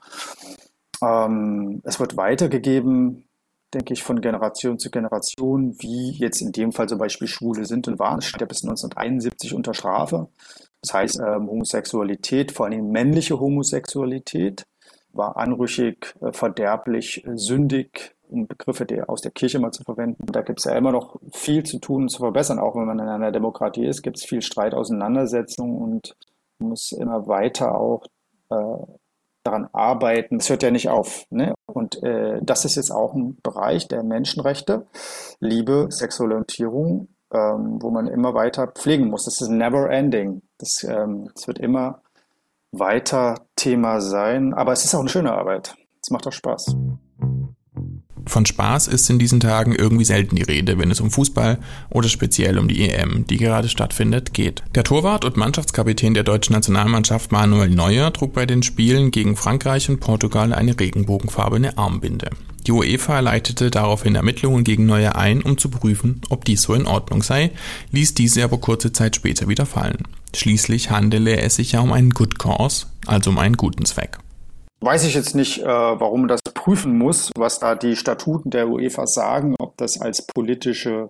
Ähm, 1.03 1.81
es 1.83 1.99
wird 1.99 2.15
weitergegeben, 2.15 3.26
denke 3.73 3.93
ich, 3.93 4.03
von 4.03 4.21
Generation 4.21 4.79
zu 4.79 4.89
Generation, 4.89 5.75
wie 5.79 6.11
jetzt 6.11 6.41
in 6.41 6.51
dem 6.51 6.71
Fall 6.71 6.87
zum 6.87 6.99
Beispiel 6.99 7.27
Schwule 7.27 7.65
sind 7.65 7.87
und 7.87 7.99
waren. 7.99 8.19
Es 8.19 8.25
steht 8.25 8.41
ja 8.41 8.47
bis 8.47 8.63
1971 8.63 9.53
unter 9.53 9.73
Strafe. 9.73 10.29
Das 10.81 10.93
heißt, 10.93 11.19
ähm, 11.19 11.49
Homosexualität, 11.49 12.51
vor 12.51 12.67
allem 12.67 12.91
männliche 12.91 13.39
Homosexualität, 13.39 14.65
war 15.11 15.37
anrüchig, 15.37 16.15
äh, 16.21 16.31
verderblich, 16.31 17.25
äh, 17.25 17.37
sündig, 17.37 18.15
um 18.29 18.47
Begriffe 18.47 18.85
der, 18.85 19.09
aus 19.09 19.21
der 19.21 19.31
Kirche 19.31 19.59
mal 19.59 19.71
zu 19.71 19.83
verwenden. 19.83 20.25
Da 20.27 20.41
gibt 20.41 20.59
es 20.59 20.65
ja 20.65 20.75
immer 20.75 20.91
noch 20.91 21.19
viel 21.31 21.63
zu 21.63 21.79
tun 21.79 22.03
und 22.03 22.09
zu 22.09 22.19
verbessern. 22.19 22.59
Auch 22.59 22.75
wenn 22.75 22.85
man 22.85 22.99
in 22.99 23.07
einer 23.07 23.31
Demokratie 23.31 23.85
ist, 23.85 24.01
gibt 24.01 24.17
es 24.17 24.25
viel 24.25 24.41
Streit, 24.41 24.73
Auseinandersetzung 24.73 25.77
und 25.77 26.15
muss 26.59 26.91
immer 26.91 27.27
weiter 27.27 27.75
auch 27.79 28.05
äh, 28.49 28.55
daran 29.47 29.67
arbeiten. 29.73 30.37
Es 30.37 30.49
hört 30.49 30.63
ja 30.63 30.71
nicht 30.71 30.89
auf. 30.89 31.25
Ne? 31.29 31.53
Und 31.65 32.01
äh, 32.03 32.39
das 32.41 32.65
ist 32.65 32.75
jetzt 32.75 32.91
auch 32.91 33.13
ein 33.13 33.37
Bereich 33.41 33.87
der 33.87 34.03
Menschenrechte, 34.03 34.87
Liebe, 35.39 35.87
sexuelle 35.89 36.35
Orientierung, 36.35 37.09
ähm, 37.33 37.77
wo 37.81 37.89
man 37.89 38.07
immer 38.07 38.33
weiter 38.33 38.67
pflegen 38.67 39.09
muss. 39.09 39.25
Das 39.25 39.41
ist 39.41 39.49
never 39.49 39.89
ending. 39.89 40.41
Das, 40.57 40.83
ähm, 40.83 41.29
das 41.33 41.47
wird 41.47 41.59
immer 41.59 42.01
weiter 42.71 43.45
Thema 43.55 44.01
sein. 44.01 44.53
Aber 44.53 44.73
es 44.73 44.85
ist 44.85 44.93
auch 44.93 44.99
eine 44.99 45.09
schöne 45.09 45.33
Arbeit. 45.33 45.75
Es 46.01 46.11
macht 46.11 46.27
auch 46.27 46.31
Spaß. 46.31 46.75
Von 48.27 48.45
Spaß 48.45 48.87
ist 48.87 49.09
in 49.09 49.19
diesen 49.19 49.39
Tagen 49.39 49.73
irgendwie 49.73 50.05
selten 50.05 50.35
die 50.35 50.43
Rede, 50.43 50.77
wenn 50.77 50.91
es 50.91 51.01
um 51.01 51.11
Fußball 51.11 51.57
oder 51.89 52.09
speziell 52.09 52.57
um 52.59 52.67
die 52.67 52.89
EM, 52.89 53.25
die 53.27 53.37
gerade 53.37 53.69
stattfindet, 53.69 54.33
geht. 54.33 54.63
Der 54.75 54.83
Torwart 54.83 55.25
und 55.25 55.37
Mannschaftskapitän 55.37 56.13
der 56.13 56.23
deutschen 56.23 56.53
Nationalmannschaft 56.53 57.31
Manuel 57.31 57.69
Neuer 57.69 58.11
trug 58.11 58.33
bei 58.33 58.45
den 58.45 58.63
Spielen 58.63 59.11
gegen 59.11 59.35
Frankreich 59.35 59.89
und 59.89 59.99
Portugal 59.99 60.53
eine 60.53 60.79
regenbogenfarbene 60.79 61.77
Armbinde. 61.77 62.29
Die 62.67 62.73
UEFA 62.73 63.21
leitete 63.21 63.71
daraufhin 63.71 64.15
Ermittlungen 64.15 64.65
gegen 64.65 64.85
Neuer 64.85 65.15
ein, 65.15 65.41
um 65.41 65.57
zu 65.57 65.69
prüfen, 65.69 66.21
ob 66.29 66.43
dies 66.43 66.63
so 66.63 66.73
in 66.73 66.85
Ordnung 66.85 67.23
sei, 67.23 67.51
ließ 67.91 68.13
diese 68.13 68.43
aber 68.43 68.57
kurze 68.57 68.91
Zeit 68.91 69.15
später 69.15 69.47
wieder 69.47 69.65
fallen. 69.65 70.03
Schließlich 70.35 70.91
handele 70.91 71.39
es 71.39 71.55
sich 71.55 71.71
ja 71.71 71.79
um 71.79 71.93
einen 71.93 72.09
Good 72.09 72.37
Cause, 72.37 72.87
also 73.05 73.29
um 73.29 73.37
einen 73.37 73.55
guten 73.55 73.85
Zweck. 73.85 74.19
Weiß 74.79 75.05
ich 75.05 75.15
jetzt 75.15 75.35
nicht, 75.35 75.59
äh, 75.59 75.65
warum 75.65 76.27
das 76.27 76.41
prüfen 76.53 76.97
muss, 76.97 77.31
was 77.35 77.59
da 77.59 77.75
die 77.75 77.95
Statuten 77.95 78.51
der 78.51 78.69
UEFA 78.69 79.07
sagen, 79.07 79.55
ob 79.59 79.75
das 79.77 79.99
als 79.99 80.25
politische 80.25 81.09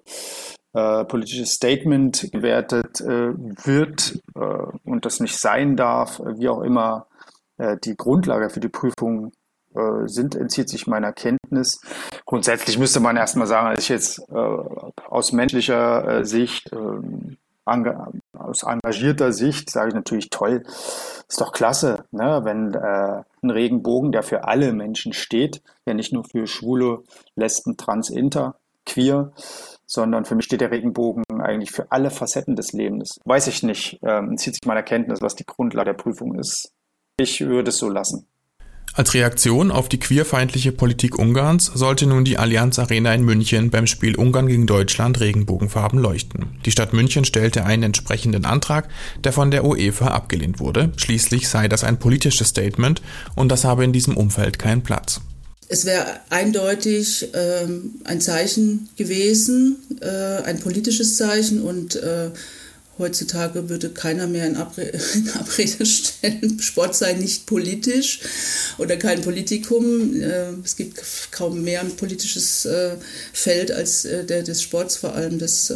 äh, 0.73 1.05
politisches 1.05 1.53
Statement 1.53 2.29
gewertet 2.31 3.01
äh, 3.01 3.33
wird 3.33 4.19
äh, 4.35 4.39
und 4.85 5.05
das 5.05 5.19
nicht 5.19 5.37
sein 5.37 5.75
darf, 5.75 6.21
wie 6.23 6.49
auch 6.49 6.61
immer 6.61 7.07
äh, 7.57 7.77
die 7.83 7.95
Grundlage 7.95 8.49
für 8.49 8.59
die 8.59 8.69
Prüfung 8.69 9.31
äh, 9.73 10.07
sind, 10.07 10.35
entzieht 10.35 10.69
sich 10.69 10.85
meiner 10.85 11.13
Kenntnis. 11.13 11.81
Grundsätzlich 12.25 12.77
müsste 12.77 12.99
man 12.99 13.17
erstmal 13.17 13.47
sagen, 13.47 13.73
dass 13.73 13.83
ich 13.83 13.89
jetzt 13.89 14.21
aus 14.29 15.31
menschlicher 15.31 16.23
Sicht 16.25 16.69
ähm, 16.73 17.37
aus 18.39 18.63
engagierter 18.63 19.31
Sicht 19.31 19.69
sage 19.69 19.89
ich 19.89 19.95
natürlich 19.95 20.29
toll, 20.29 20.63
ist 21.27 21.41
doch 21.41 21.51
klasse, 21.51 22.05
ne? 22.11 22.41
wenn 22.43 22.73
äh, 22.73 23.23
ein 23.41 23.49
Regenbogen, 23.49 24.11
der 24.11 24.23
für 24.23 24.45
alle 24.45 24.73
Menschen 24.73 25.13
steht, 25.13 25.61
ja 25.85 25.93
nicht 25.93 26.13
nur 26.13 26.23
für 26.23 26.47
Schwule, 26.47 27.03
Lesben, 27.35 27.77
Trans, 27.77 28.09
Inter, 28.09 28.55
Queer, 28.85 29.31
sondern 29.85 30.25
für 30.25 30.35
mich 30.35 30.45
steht 30.45 30.61
der 30.61 30.71
Regenbogen 30.71 31.23
eigentlich 31.39 31.71
für 31.71 31.91
alle 31.91 32.09
Facetten 32.09 32.55
des 32.55 32.73
Lebens. 32.73 33.19
Weiß 33.25 33.47
ich 33.47 33.63
nicht, 33.63 33.99
ähm, 34.03 34.37
zieht 34.37 34.55
sich 34.55 34.65
meiner 34.65 34.83
Kenntnis, 34.83 35.21
was 35.21 35.35
die 35.35 35.45
Grundlage 35.45 35.91
der 35.91 35.97
Prüfung 36.01 36.35
ist. 36.37 36.71
Ich 37.17 37.41
würde 37.41 37.69
es 37.69 37.77
so 37.77 37.89
lassen. 37.89 38.27
Als 38.97 39.13
Reaktion 39.13 39.69
auf 39.69 39.89
die 39.89 39.99
queerfeindliche 39.99 40.71
Politik 40.71 41.19
Ungarns 41.19 41.67
sollte 41.67 42.07
nun 42.07 42.25
die 42.25 42.39
Allianz 42.39 42.79
Arena 42.79 43.13
in 43.13 43.21
München 43.21 43.69
beim 43.69 43.85
Spiel 43.85 44.15
Ungarn 44.15 44.47
gegen 44.47 44.65
Deutschland 44.65 45.19
Regenbogenfarben 45.19 45.99
leuchten. 45.99 46.47
Die 46.65 46.71
Stadt 46.71 46.93
München 46.93 47.23
stellte 47.23 47.63
einen 47.63 47.83
entsprechenden 47.83 48.43
Antrag, 48.43 48.89
der 49.23 49.33
von 49.33 49.51
der 49.51 49.65
UEFA 49.65 50.07
abgelehnt 50.07 50.59
wurde. 50.59 50.91
Schließlich 50.97 51.47
sei 51.47 51.67
das 51.67 51.83
ein 51.83 51.99
politisches 51.99 52.47
Statement 52.47 53.03
und 53.35 53.49
das 53.49 53.65
habe 53.65 53.83
in 53.83 53.93
diesem 53.93 54.17
Umfeld 54.17 54.57
keinen 54.57 54.81
Platz. 54.81 55.21
Es 55.67 55.85
wäre 55.85 56.21
eindeutig 56.31 57.27
ähm, 57.35 58.01
ein 58.03 58.19
Zeichen 58.19 58.89
gewesen, 58.95 59.77
äh, 60.01 60.41
ein 60.43 60.59
politisches 60.59 61.17
Zeichen 61.17 61.61
und 61.61 61.97
äh, 61.97 62.31
Heutzutage 62.97 63.69
würde 63.69 63.89
keiner 63.89 64.27
mehr 64.27 64.47
in, 64.47 64.55
Abre 64.55 64.81
in 65.13 65.29
Abrede 65.31 65.85
stellen, 65.85 66.59
Sport 66.59 66.95
sei 66.95 67.13
nicht 67.13 67.45
politisch 67.45 68.21
oder 68.77 68.97
kein 68.97 69.21
Politikum. 69.21 70.19
Äh, 70.19 70.53
es 70.63 70.75
gibt 70.75 71.01
kaum 71.31 71.63
mehr 71.63 71.81
ein 71.81 71.95
politisches 71.95 72.65
äh, 72.65 72.95
Feld 73.33 73.71
als 73.71 74.05
äh, 74.05 74.25
der 74.25 74.43
des 74.43 74.61
Sports, 74.61 74.97
vor 74.97 75.13
allem 75.13 75.37
des 75.39 75.71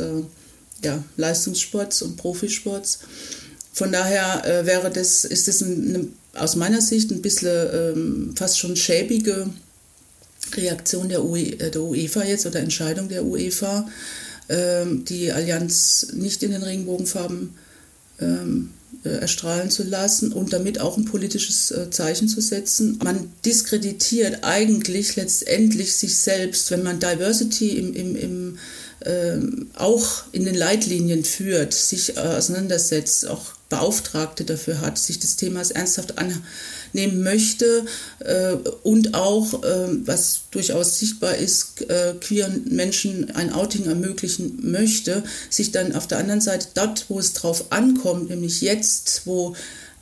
ja, 0.84 1.04
Leistungssports 1.18 2.02
und 2.02 2.18
Profisports. 2.18 3.00
Von 3.74 3.92
daher 3.92 4.66
wäre 4.66 4.90
das, 4.90 5.26
ist 5.26 5.48
das 5.48 5.62
eine, 5.62 6.08
aus 6.34 6.56
meiner 6.56 6.82
Sicht 6.82 7.12
ein 7.12 7.22
bisschen 7.22 7.70
ähm, 7.74 8.36
fast 8.36 8.58
schon 8.58 8.76
schäbige 8.76 9.48
Reaktion 10.56 11.10
der, 11.10 11.24
UE, 11.24 11.56
der 11.56 11.82
UEFA 11.82 12.24
jetzt 12.24 12.46
oder 12.46 12.60
Entscheidung 12.60 13.10
der 13.10 13.24
UEFA 13.24 13.88
die 14.54 15.32
Allianz 15.32 16.08
nicht 16.14 16.44
in 16.44 16.52
den 16.52 16.64
Regenbogenfarben 16.64 17.56
ähm, 18.20 18.72
äh, 19.04 19.10
erstrahlen 19.10 19.72
zu 19.72 19.84
lassen 19.84 20.32
und 20.32 20.54
damit 20.54 20.80
auch 20.80 20.98
ein 20.98 21.06
politisches 21.06 21.72
äh, 21.72 21.90
Zeichen 21.90 22.28
zu 22.28 22.42
setzen. 22.42 23.00
Man 23.04 23.32
diskreditiert 23.46 24.44
eigentlich 24.44 25.16
letztendlich 25.16 25.96
sich 25.96 26.18
selbst, 26.18 26.70
wenn 26.70 26.84
man 26.84 27.00
Diversity 27.00 27.78
im, 27.78 27.96
im, 27.96 28.16
im 28.16 28.22
ähm, 28.22 28.60
auch 29.76 30.24
in 30.32 30.46
den 30.46 30.56
Leitlinien 30.56 31.24
führt, 31.24 31.74
sich 31.74 32.18
äh, 32.18 32.20
auseinandersetzt, 32.20 33.28
auch 33.28 33.54
Beauftragte 33.72 34.44
dafür 34.44 34.82
hat, 34.82 34.98
sich 34.98 35.18
des 35.20 35.38
Themas 35.38 35.72
ernsthaft 35.72 36.16
annehmen 36.18 37.24
möchte 37.24 37.86
äh, 38.20 38.54
und 38.84 39.16
auch, 39.16 39.64
äh, 39.64 39.88
was 40.06 40.42
durchaus 40.52 41.00
sichtbar 41.00 41.38
ist, 41.38 41.82
äh, 41.90 42.14
queeren 42.20 42.66
Menschen 42.70 43.32
ein 43.34 43.54
Outing 43.54 43.86
ermöglichen 43.86 44.60
möchte, 44.72 45.24
sich 45.50 45.72
dann 45.72 45.96
auf 45.96 46.06
der 46.06 46.20
anderen 46.20 46.42
Seite 46.42 46.68
dort, 46.74 47.06
wo 47.08 47.18
es 47.18 47.34
drauf 47.34 47.72
ankommt, 47.72 48.30
nämlich 48.30 48.62
jetzt, 48.62 49.22
wo 49.26 49.56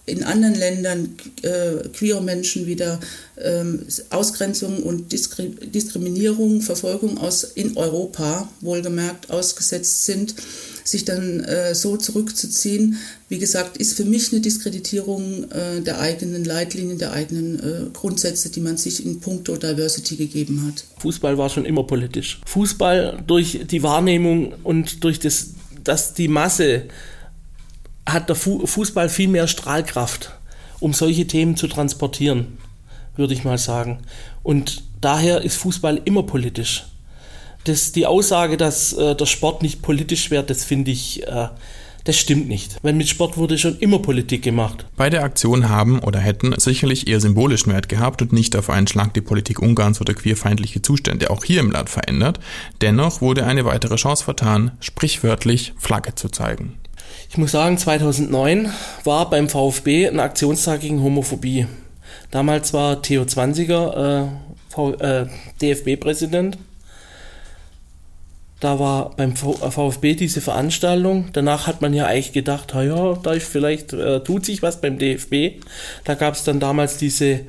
in 0.10 0.24
anderen 0.24 0.56
Ländern 0.56 1.16
äh, 1.42 1.88
queere 1.90 2.22
Menschen 2.22 2.66
wieder 2.66 3.00
ähm, 3.42 3.86
Ausgrenzung 4.10 4.84
und 4.84 5.12
Diskri 5.12 5.50
Diskriminierung, 5.50 6.62
Verfolgung 6.62 7.18
aus 7.18 7.44
in 7.44 7.78
Europa 7.78 8.50
wohlgemerkt 8.62 9.30
ausgesetzt 9.30 10.06
sind, 10.06 10.36
sich 10.84 11.06
dann 11.06 11.42
äh, 11.42 11.76
so 11.76 11.98
zurückzuziehen, 11.98 12.98
wie 13.30 13.38
gesagt, 13.38 13.78
ist 13.78 13.96
für 13.96 14.06
mich 14.06 14.32
eine 14.32 14.42
Diskreditierung 14.42 15.50
äh, 15.52 15.82
der 15.82 16.00
eigenen 16.00 16.44
Leitlinien, 16.44 16.98
der 16.98 17.14
eigenen 17.14 17.60
äh, 17.60 17.90
Grundsätze, 17.94 18.50
die 18.50 18.60
man 18.60 18.78
sich 18.78 19.06
in 19.06 19.20
puncto 19.20 19.56
Diversity 19.56 20.16
gegeben 20.16 20.66
hat. 20.66 20.84
Fußball 20.98 21.38
war 21.38 21.50
schon 21.50 21.66
immer 21.66 21.84
politisch. 21.84 22.42
Fußball 22.46 23.24
durch 23.26 23.62
die 23.70 23.84
Wahrnehmung 23.84 24.54
und 24.64 25.04
durch 25.04 25.20
das, 25.20 25.52
dass 25.84 26.14
die 26.14 26.28
Masse 26.28 26.84
hat 28.14 28.30
der 28.30 28.36
Fußball 28.36 29.10
viel 29.10 29.28
mehr 29.28 29.48
Strahlkraft, 29.48 30.34
um 30.80 30.94
solche 30.94 31.28
Themen 31.28 31.56
zu 31.56 31.68
transportieren, 31.68 32.58
würde 33.16 33.34
ich 33.34 33.44
mal 33.44 33.58
sagen. 33.58 34.00
Und 34.44 34.84
daher 35.02 35.42
ist 35.42 35.58
Fußball 35.58 36.02
immer 36.06 36.24
politisch. 36.24 36.86
Das, 37.66 37.92
die 37.92 38.06
Aussage, 38.06 38.58
dass 38.58 38.94
äh, 38.94 39.16
der 39.16 39.26
Sport 39.26 39.62
nicht 39.62 39.82
politisch 39.82 40.32
wäre, 40.32 40.44
das 40.44 40.64
finde 40.64 40.92
ich, 40.92 41.28
äh, 41.28 41.50
das 42.06 42.18
stimmt 42.18 42.48
nicht. 42.48 42.78
Weil 42.82 42.94
mit 42.94 43.10
Sport 43.10 43.38
wurde 43.38 43.58
schon 43.58 43.78
immer 43.80 44.00
Politik 44.00 44.42
gemacht. 44.42 44.86
Beide 44.96 45.22
Aktionen 45.22 45.68
haben 45.68 46.00
oder 46.00 46.20
hätten 46.20 46.54
sicherlich 46.58 47.08
eher 47.08 47.20
symbolischen 47.20 47.74
Wert 47.74 47.90
gehabt 47.90 48.22
und 48.22 48.32
nicht 48.32 48.56
auf 48.56 48.70
einen 48.70 48.88
Schlag 48.88 49.14
die 49.14 49.22
Politik 49.22 49.62
Ungarns 49.62 50.00
oder 50.00 50.14
queerfeindliche 50.14 50.82
Zustände 50.82 51.30
auch 51.30 51.44
hier 51.44 51.60
im 51.60 51.72
Land 51.72 51.90
verändert. 51.90 52.40
Dennoch 52.82 53.22
wurde 53.22 53.46
eine 53.46 53.66
weitere 53.66 53.98
Chance 53.98 54.24
vertan, 54.24 54.72
sprichwörtlich 54.80 55.74
Flagge 55.78 56.16
zu 56.16 56.30
zeigen. 56.30 56.76
Ich 57.30 57.38
muss 57.38 57.52
sagen, 57.52 57.78
2009 57.78 58.72
war 59.04 59.30
beim 59.30 59.50
VfB 59.50 60.08
ein 60.08 60.20
Aktionstag 60.20 60.82
gegen 60.82 61.04
Homophobie. 61.04 61.68
Damals 62.32 62.74
war 62.74 63.02
Theo 63.02 63.26
Zwanziger 63.26 64.30
äh, 64.78 64.82
äh, 64.82 65.28
DFB-Präsident. 65.62 66.58
da 68.60 68.78
war 68.78 69.16
beim 69.16 69.36
VfB 69.36 70.16
diese 70.16 70.42
Veranstaltung. 70.42 71.30
Danach 71.34 71.66
hat 71.66 71.82
man 71.82 71.94
ja 71.94 72.06
eigentlich 72.08 72.34
gedacht, 72.34 72.74
ja, 72.74 73.14
da 73.14 73.34
vielleicht 73.40 73.94
äh, 73.94 74.22
tut 74.22 74.46
sich 74.46 74.62
was 74.62 74.82
beim 74.82 74.98
DFB. 74.98 75.64
Da 76.04 76.16
gab 76.16 76.34
es 76.34 76.44
dann 76.44 76.60
damals 76.60 76.98
diese 76.98 77.42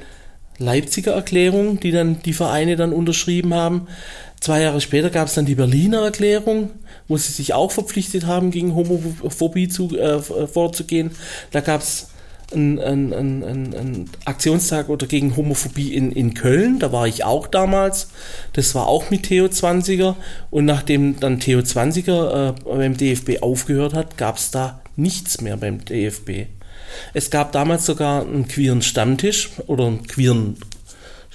Leipziger 0.58 1.12
Erklärung, 1.12 1.80
die 1.80 1.90
dann 1.90 2.20
die 2.22 2.34
Vereine 2.34 2.76
dann 2.76 2.92
unterschrieben 2.92 3.54
haben. 3.54 3.88
Zwei 4.40 4.62
Jahre 4.62 4.80
später 4.80 5.10
gab 5.10 5.28
es 5.28 5.34
dann 5.34 5.44
die 5.44 5.54
Berliner 5.54 6.02
Erklärung, 6.02 6.70
wo 7.08 7.16
sie 7.18 7.32
sich 7.32 7.52
auch 7.52 7.70
verpflichtet 7.70 8.26
haben, 8.26 8.50
gegen 8.50 8.74
Homophobie 8.74 9.68
zu, 9.68 9.96
äh, 9.98 10.20
vorzugehen. 10.20 11.10
Da 11.50 11.60
gab 11.60 11.82
es 11.82 12.08
einen, 12.52 12.78
einen, 12.78 13.12
einen, 13.12 13.74
einen 13.74 14.10
Aktionstag 14.24 14.88
oder 14.88 15.06
gegen 15.06 15.36
Homophobie 15.36 15.94
in, 15.94 16.10
in 16.12 16.34
Köln. 16.34 16.78
Da 16.78 16.90
war 16.90 17.06
ich 17.06 17.24
auch 17.24 17.46
damals. 17.46 18.08
Das 18.52 18.74
war 18.74 18.86
auch 18.86 19.10
mit 19.10 19.24
Theo 19.24 19.46
20er. 19.46 20.16
Und 20.50 20.64
nachdem 20.64 21.20
dann 21.20 21.40
Theo 21.40 21.60
20er 21.60 22.48
äh, 22.48 22.54
beim 22.64 22.96
DFB 22.96 23.42
aufgehört 23.42 23.94
hat, 23.94 24.16
gab 24.16 24.38
es 24.38 24.50
da 24.50 24.80
nichts 24.96 25.40
mehr 25.40 25.56
beim 25.56 25.84
DFB. 25.84 26.46
Es 27.14 27.30
gab 27.30 27.52
damals 27.52 27.86
sogar 27.86 28.22
einen 28.22 28.48
queeren 28.48 28.82
Stammtisch 28.82 29.50
oder 29.66 29.86
einen 29.86 30.06
queeren 30.06 30.56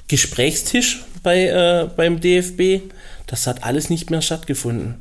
Gesprächstisch 0.07 1.05
bei, 1.23 1.47
äh, 1.47 1.89
beim 1.95 2.19
DFB. 2.19 2.91
Das 3.27 3.47
hat 3.47 3.63
alles 3.63 3.89
nicht 3.89 4.09
mehr 4.09 4.21
stattgefunden. 4.21 4.95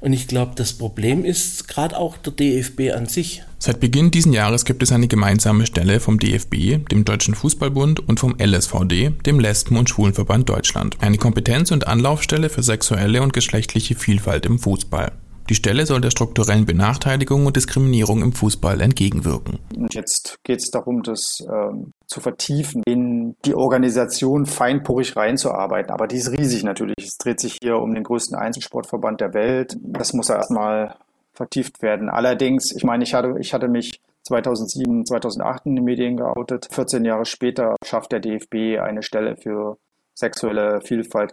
Und 0.00 0.12
ich 0.12 0.26
glaube, 0.26 0.52
das 0.56 0.72
Problem 0.72 1.24
ist 1.24 1.68
gerade 1.68 1.96
auch 1.96 2.16
der 2.16 2.32
DFB 2.32 2.92
an 2.94 3.06
sich. 3.06 3.42
Seit 3.58 3.80
Beginn 3.80 4.10
dieses 4.10 4.34
Jahres 4.34 4.64
gibt 4.64 4.82
es 4.82 4.92
eine 4.92 5.08
gemeinsame 5.08 5.66
Stelle 5.66 6.00
vom 6.00 6.18
DFB, 6.18 6.88
dem 6.90 7.04
Deutschen 7.04 7.34
Fußballbund 7.34 8.00
und 8.08 8.18
vom 8.18 8.36
LSVD, 8.38 9.12
dem 9.24 9.38
Lesben- 9.38 9.76
und 9.76 9.88
Schwulenverband 9.88 10.48
Deutschland. 10.48 10.96
Eine 11.00 11.18
Kompetenz- 11.18 11.70
und 11.70 11.86
Anlaufstelle 11.86 12.50
für 12.50 12.62
sexuelle 12.62 13.22
und 13.22 13.32
geschlechtliche 13.32 13.94
Vielfalt 13.94 14.46
im 14.46 14.58
Fußball. 14.58 15.12
Die 15.48 15.54
Stelle 15.54 15.86
soll 15.86 16.00
der 16.00 16.10
strukturellen 16.10 16.66
Benachteiligung 16.66 17.46
und 17.46 17.56
Diskriminierung 17.56 18.22
im 18.22 18.32
Fußball 18.32 18.80
entgegenwirken. 18.80 19.58
Und 19.76 19.94
jetzt 19.94 20.38
geht 20.44 20.60
es 20.60 20.70
darum, 20.70 21.02
das 21.02 21.38
ähm, 21.40 21.92
zu 22.06 22.20
vertiefen, 22.20 22.82
in 22.86 23.36
die 23.44 23.54
Organisation 23.54 24.46
feinporig 24.46 25.16
reinzuarbeiten. 25.16 25.90
Aber 25.90 26.06
die 26.06 26.16
ist 26.16 26.30
riesig 26.30 26.62
natürlich. 26.62 26.96
Es 26.98 27.16
dreht 27.18 27.40
sich 27.40 27.58
hier 27.62 27.76
um 27.76 27.94
den 27.94 28.04
größten 28.04 28.36
Einzelsportverband 28.36 29.20
der 29.20 29.34
Welt. 29.34 29.76
Das 29.80 30.12
muss 30.12 30.30
erstmal 30.30 30.96
vertieft 31.32 31.82
werden. 31.82 32.08
Allerdings, 32.08 32.72
ich 32.74 32.84
meine, 32.84 33.04
ich 33.04 33.14
hatte, 33.14 33.34
ich 33.40 33.52
hatte 33.52 33.68
mich 33.68 34.00
2007, 34.24 35.06
2008 35.06 35.66
in 35.66 35.76
den 35.76 35.84
Medien 35.84 36.16
geoutet. 36.16 36.68
14 36.70 37.04
Jahre 37.04 37.24
später 37.24 37.76
schafft 37.84 38.12
der 38.12 38.20
DFB 38.20 38.80
eine 38.80 39.02
Stelle 39.02 39.36
für 39.36 39.78
sexuelle 40.14 40.80
Vielfalt. 40.82 41.32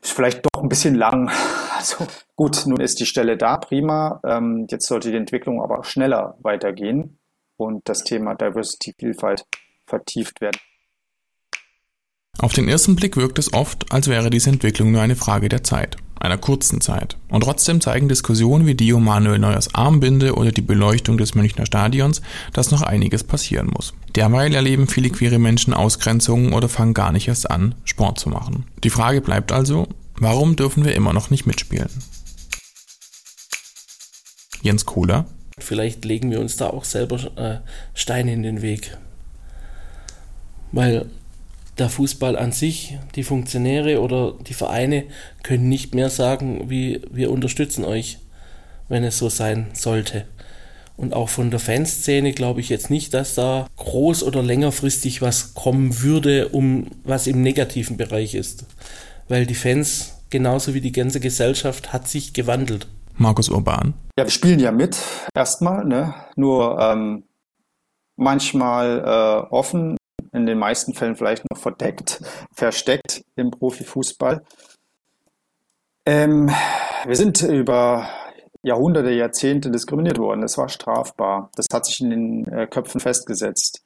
Ist 0.00 0.12
vielleicht 0.12 0.44
doch 0.44 0.62
ein 0.62 0.68
bisschen 0.68 0.94
lang. 0.94 1.30
Also 1.78 2.08
gut, 2.38 2.66
nun 2.66 2.80
ist 2.80 3.00
die 3.00 3.06
Stelle 3.06 3.36
da, 3.36 3.58
prima. 3.58 4.20
Ähm, 4.24 4.66
jetzt 4.70 4.86
sollte 4.86 5.10
die 5.10 5.16
Entwicklung 5.16 5.60
aber 5.60 5.84
schneller 5.84 6.38
weitergehen 6.40 7.18
und 7.56 7.88
das 7.88 8.04
Thema 8.04 8.34
Diversity, 8.36 8.94
Vielfalt 8.98 9.44
vertieft 9.86 10.40
werden. 10.40 10.58
Auf 12.38 12.52
den 12.52 12.68
ersten 12.68 12.94
Blick 12.94 13.16
wirkt 13.16 13.40
es 13.40 13.52
oft, 13.52 13.92
als 13.92 14.06
wäre 14.06 14.30
diese 14.30 14.50
Entwicklung 14.50 14.92
nur 14.92 15.02
eine 15.02 15.16
Frage 15.16 15.48
der 15.48 15.64
Zeit, 15.64 15.96
einer 16.20 16.38
kurzen 16.38 16.80
Zeit. 16.80 17.16
Und 17.28 17.42
trotzdem 17.42 17.80
zeigen 17.80 18.08
Diskussionen 18.08 18.66
wie 18.66 18.76
die 18.76 18.92
um 18.92 19.04
Manuel 19.04 19.40
Neuers 19.40 19.74
Armbinde 19.74 20.36
oder 20.36 20.52
die 20.52 20.62
Beleuchtung 20.62 21.18
des 21.18 21.34
Münchner 21.34 21.66
Stadions, 21.66 22.22
dass 22.52 22.70
noch 22.70 22.82
einiges 22.82 23.24
passieren 23.24 23.66
muss. 23.74 23.94
Derweil 24.14 24.54
erleben 24.54 24.86
viele 24.86 25.10
queere 25.10 25.40
Menschen 25.40 25.74
Ausgrenzungen 25.74 26.52
oder 26.52 26.68
fangen 26.68 26.94
gar 26.94 27.10
nicht 27.10 27.26
erst 27.26 27.50
an, 27.50 27.74
Sport 27.82 28.20
zu 28.20 28.28
machen. 28.28 28.66
Die 28.84 28.90
Frage 28.90 29.20
bleibt 29.20 29.50
also, 29.50 29.88
warum 30.20 30.54
dürfen 30.54 30.84
wir 30.84 30.94
immer 30.94 31.12
noch 31.12 31.30
nicht 31.30 31.44
mitspielen? 31.44 31.90
Jens 34.62 34.86
Kohler. 34.86 35.26
Vielleicht 35.58 36.04
legen 36.04 36.30
wir 36.30 36.40
uns 36.40 36.56
da 36.56 36.68
auch 36.68 36.84
selber 36.84 37.16
äh, 37.36 37.58
Steine 37.94 38.32
in 38.32 38.42
den 38.42 38.62
Weg. 38.62 38.96
Weil 40.72 41.06
der 41.78 41.88
Fußball 41.88 42.36
an 42.36 42.52
sich, 42.52 42.98
die 43.14 43.22
Funktionäre 43.22 44.00
oder 44.00 44.34
die 44.46 44.54
Vereine 44.54 45.04
können 45.42 45.68
nicht 45.68 45.94
mehr 45.94 46.10
sagen, 46.10 46.68
wie 46.68 47.00
wir 47.10 47.30
unterstützen 47.30 47.84
euch, 47.84 48.18
wenn 48.88 49.04
es 49.04 49.18
so 49.18 49.28
sein 49.28 49.68
sollte. 49.72 50.24
Und 50.96 51.14
auch 51.14 51.28
von 51.28 51.50
der 51.50 51.60
Fanszene 51.60 52.32
glaube 52.32 52.60
ich 52.60 52.68
jetzt 52.68 52.90
nicht, 52.90 53.14
dass 53.14 53.36
da 53.36 53.68
groß 53.76 54.24
oder 54.24 54.42
längerfristig 54.42 55.22
was 55.22 55.54
kommen 55.54 56.00
würde, 56.00 56.48
um 56.48 56.88
was 57.04 57.28
im 57.28 57.40
negativen 57.42 57.96
Bereich 57.96 58.34
ist. 58.34 58.64
Weil 59.28 59.46
die 59.46 59.54
Fans, 59.54 60.14
genauso 60.30 60.74
wie 60.74 60.80
die 60.80 60.90
ganze 60.90 61.20
Gesellschaft, 61.20 61.92
hat 61.92 62.08
sich 62.08 62.32
gewandelt. 62.32 62.88
Markus 63.18 63.48
Urban. 63.48 63.94
Ja, 64.18 64.24
wir 64.24 64.30
spielen 64.30 64.60
ja 64.60 64.72
mit, 64.72 64.98
erstmal, 65.34 65.84
ne? 65.84 66.14
Nur 66.36 66.78
ähm, 66.80 67.24
manchmal 68.16 69.00
äh, 69.00 69.54
offen, 69.54 69.96
in 70.32 70.46
den 70.46 70.58
meisten 70.58 70.94
Fällen 70.94 71.16
vielleicht 71.16 71.44
noch 71.50 71.58
verdeckt, 71.58 72.20
versteckt 72.52 73.22
im 73.36 73.50
Profifußball. 73.50 74.42
Ähm, 76.06 76.50
wir 77.04 77.16
sind 77.16 77.42
über 77.42 78.08
Jahrhunderte, 78.62 79.10
Jahrzehnte 79.10 79.70
diskriminiert 79.70 80.18
worden. 80.18 80.42
Das 80.42 80.58
war 80.58 80.68
strafbar. 80.68 81.50
Das 81.54 81.66
hat 81.72 81.86
sich 81.86 82.00
in 82.00 82.10
den 82.10 82.52
äh, 82.52 82.66
Köpfen 82.66 83.00
festgesetzt. 83.00 83.84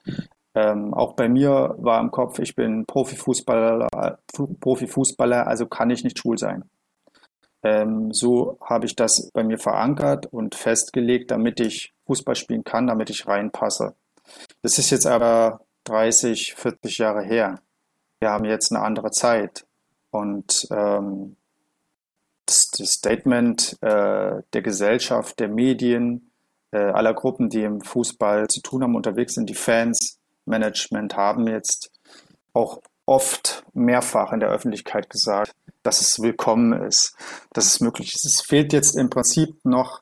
Ähm, 0.54 0.92
auch 0.92 1.14
bei 1.14 1.28
mir 1.28 1.74
war 1.78 2.00
im 2.00 2.10
Kopf, 2.10 2.38
ich 2.38 2.54
bin 2.54 2.84
Profifußballer, 2.86 4.18
Profifußballer, 4.60 5.46
also 5.46 5.66
kann 5.66 5.90
ich 5.90 6.04
nicht 6.04 6.18
schwul 6.18 6.36
sein. 6.36 6.64
Ähm, 7.62 8.12
so 8.12 8.58
habe 8.60 8.86
ich 8.86 8.96
das 8.96 9.30
bei 9.32 9.44
mir 9.44 9.58
verankert 9.58 10.26
und 10.26 10.54
festgelegt, 10.54 11.30
damit 11.30 11.60
ich 11.60 11.92
Fußball 12.06 12.34
spielen 12.34 12.64
kann, 12.64 12.86
damit 12.86 13.10
ich 13.10 13.26
reinpasse. 13.26 13.94
Das 14.62 14.78
ist 14.78 14.90
jetzt 14.90 15.06
aber 15.06 15.60
30, 15.84 16.54
40 16.54 16.98
Jahre 16.98 17.22
her. 17.22 17.60
Wir 18.20 18.30
haben 18.30 18.44
jetzt 18.44 18.72
eine 18.72 18.84
andere 18.84 19.10
Zeit. 19.10 19.66
Und 20.10 20.66
ähm, 20.70 21.36
das, 22.46 22.70
das 22.70 22.92
Statement 22.92 23.78
äh, 23.80 24.42
der 24.52 24.62
Gesellschaft, 24.62 25.38
der 25.40 25.48
Medien, 25.48 26.32
äh, 26.72 26.78
aller 26.78 27.14
Gruppen, 27.14 27.48
die 27.48 27.62
im 27.62 27.80
Fußball 27.80 28.48
zu 28.48 28.60
tun 28.60 28.82
haben, 28.82 28.96
unterwegs 28.96 29.34
sind, 29.34 29.48
die 29.48 29.54
Fans, 29.54 30.18
Management, 30.44 31.16
haben 31.16 31.46
jetzt 31.46 31.92
auch 32.52 32.80
oft 33.12 33.62
mehrfach 33.74 34.32
in 34.32 34.40
der 34.40 34.48
Öffentlichkeit 34.48 35.10
gesagt, 35.10 35.52
dass 35.82 36.00
es 36.00 36.22
willkommen 36.22 36.72
ist, 36.72 37.14
dass 37.52 37.66
es 37.66 37.80
möglich 37.80 38.14
ist. 38.14 38.24
Es 38.24 38.40
fehlt 38.40 38.72
jetzt 38.72 38.96
im 38.96 39.10
Prinzip 39.10 39.54
noch 39.64 40.00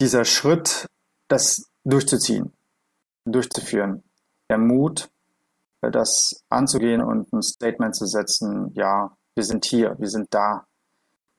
dieser 0.00 0.24
Schritt, 0.24 0.86
das 1.26 1.68
durchzuziehen, 1.82 2.52
durchzuführen 3.24 4.04
der 4.48 4.58
Mut, 4.58 5.08
äh, 5.82 5.90
das 5.90 6.44
anzugehen 6.48 7.02
und 7.02 7.32
ein 7.32 7.42
Statement 7.42 7.96
zu 7.96 8.06
setzen, 8.06 8.70
ja, 8.74 9.16
wir 9.34 9.44
sind 9.44 9.64
hier, 9.64 9.96
wir 9.98 10.08
sind 10.08 10.28
da. 10.30 10.66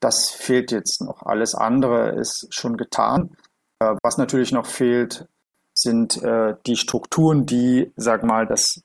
Das 0.02 0.30
fehlt 0.30 0.74
jetzt 0.74 1.02
noch. 1.02 1.24
Alles 1.24 1.56
andere 1.56 2.20
ist 2.20 2.48
schon 2.50 2.76
getan. 2.76 3.38
Äh, 3.80 3.96
was 4.04 4.18
natürlich 4.18 4.52
noch 4.52 4.66
fehlt, 4.66 5.26
sind 5.74 6.22
äh, 6.24 6.56
die 6.66 6.76
Strukturen, 6.76 7.46
die, 7.46 7.94
sag 7.96 8.24
mal, 8.24 8.46
das, 8.46 8.82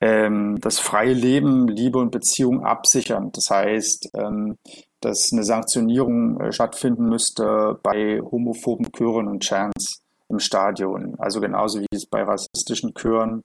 ähm, 0.00 0.58
das 0.60 0.78
freie 0.78 1.12
Leben, 1.12 1.68
Liebe 1.68 1.98
und 1.98 2.10
Beziehung 2.10 2.64
absichern. 2.64 3.30
Das 3.32 3.50
heißt, 3.50 4.10
ähm, 4.14 4.56
dass 5.00 5.30
eine 5.32 5.44
Sanktionierung 5.44 6.50
stattfinden 6.50 7.08
müsste 7.08 7.78
bei 7.82 8.20
homophoben 8.20 8.90
Chören 8.92 9.28
und 9.28 9.44
Chants 9.44 10.02
im 10.28 10.38
Stadion. 10.38 11.14
Also 11.18 11.40
genauso 11.40 11.80
wie 11.80 11.86
es 11.92 12.06
bei 12.06 12.22
rassistischen 12.22 12.94
Chören 12.94 13.42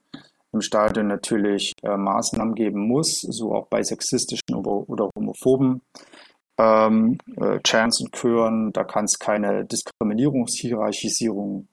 im 0.52 0.60
Stadion 0.60 1.08
natürlich 1.08 1.72
äh, 1.82 1.96
Maßnahmen 1.96 2.54
geben 2.54 2.86
muss, 2.86 3.20
so 3.20 3.52
auch 3.54 3.66
bei 3.66 3.82
sexistischen 3.82 4.54
oder, 4.54 4.88
oder 4.88 5.10
homophoben 5.16 5.82
ähm, 6.58 7.18
äh, 7.36 7.58
Chants 7.60 8.00
und 8.00 8.12
Chören. 8.12 8.72
Da 8.72 8.84
kann 8.84 9.06
es 9.06 9.18
keine 9.18 9.64
Diskriminierungshierarchisierung 9.64 11.66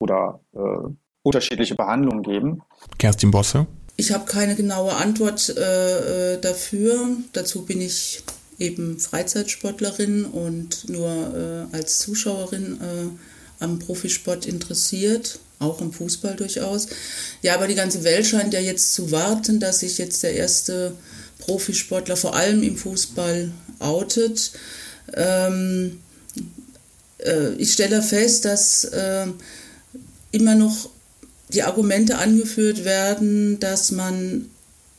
oder 0.00 0.40
äh, 0.54 0.88
unterschiedliche 1.22 1.76
Behandlungen 1.76 2.22
geben. 2.22 2.62
Kerstin 2.98 3.30
Bosse. 3.30 3.68
Ich 4.00 4.12
habe 4.12 4.26
keine 4.26 4.54
genaue 4.54 4.94
Antwort 4.94 5.48
äh, 5.48 6.34
äh, 6.34 6.40
dafür. 6.40 7.16
Dazu 7.32 7.62
bin 7.62 7.80
ich 7.80 8.22
eben 8.60 9.00
Freizeitsportlerin 9.00 10.24
und 10.24 10.88
nur 10.88 11.68
äh, 11.72 11.76
als 11.76 11.98
Zuschauerin 11.98 12.78
am 13.58 13.80
Profisport 13.80 14.46
interessiert, 14.46 15.40
auch 15.58 15.80
im 15.80 15.92
Fußball 15.92 16.36
durchaus. 16.36 16.86
Ja, 17.42 17.56
aber 17.56 17.66
die 17.66 17.74
ganze 17.74 18.04
Welt 18.04 18.24
scheint 18.24 18.54
ja 18.54 18.60
jetzt 18.60 18.94
zu 18.94 19.10
warten, 19.10 19.58
dass 19.58 19.80
sich 19.80 19.98
jetzt 19.98 20.22
der 20.22 20.34
erste 20.34 20.92
Profisportler 21.40 22.16
vor 22.16 22.36
allem 22.36 22.62
im 22.62 22.76
Fußball 22.76 23.50
outet. 23.80 24.52
Ähm, 25.14 25.98
äh, 27.18 27.54
ich 27.54 27.72
stelle 27.72 28.00
fest, 28.00 28.44
dass 28.44 28.84
äh, 28.84 29.26
immer 30.30 30.54
noch 30.54 30.88
die 31.50 31.62
Argumente 31.62 32.18
angeführt 32.18 32.84
werden, 32.84 33.58
dass 33.60 33.90
man 33.90 34.50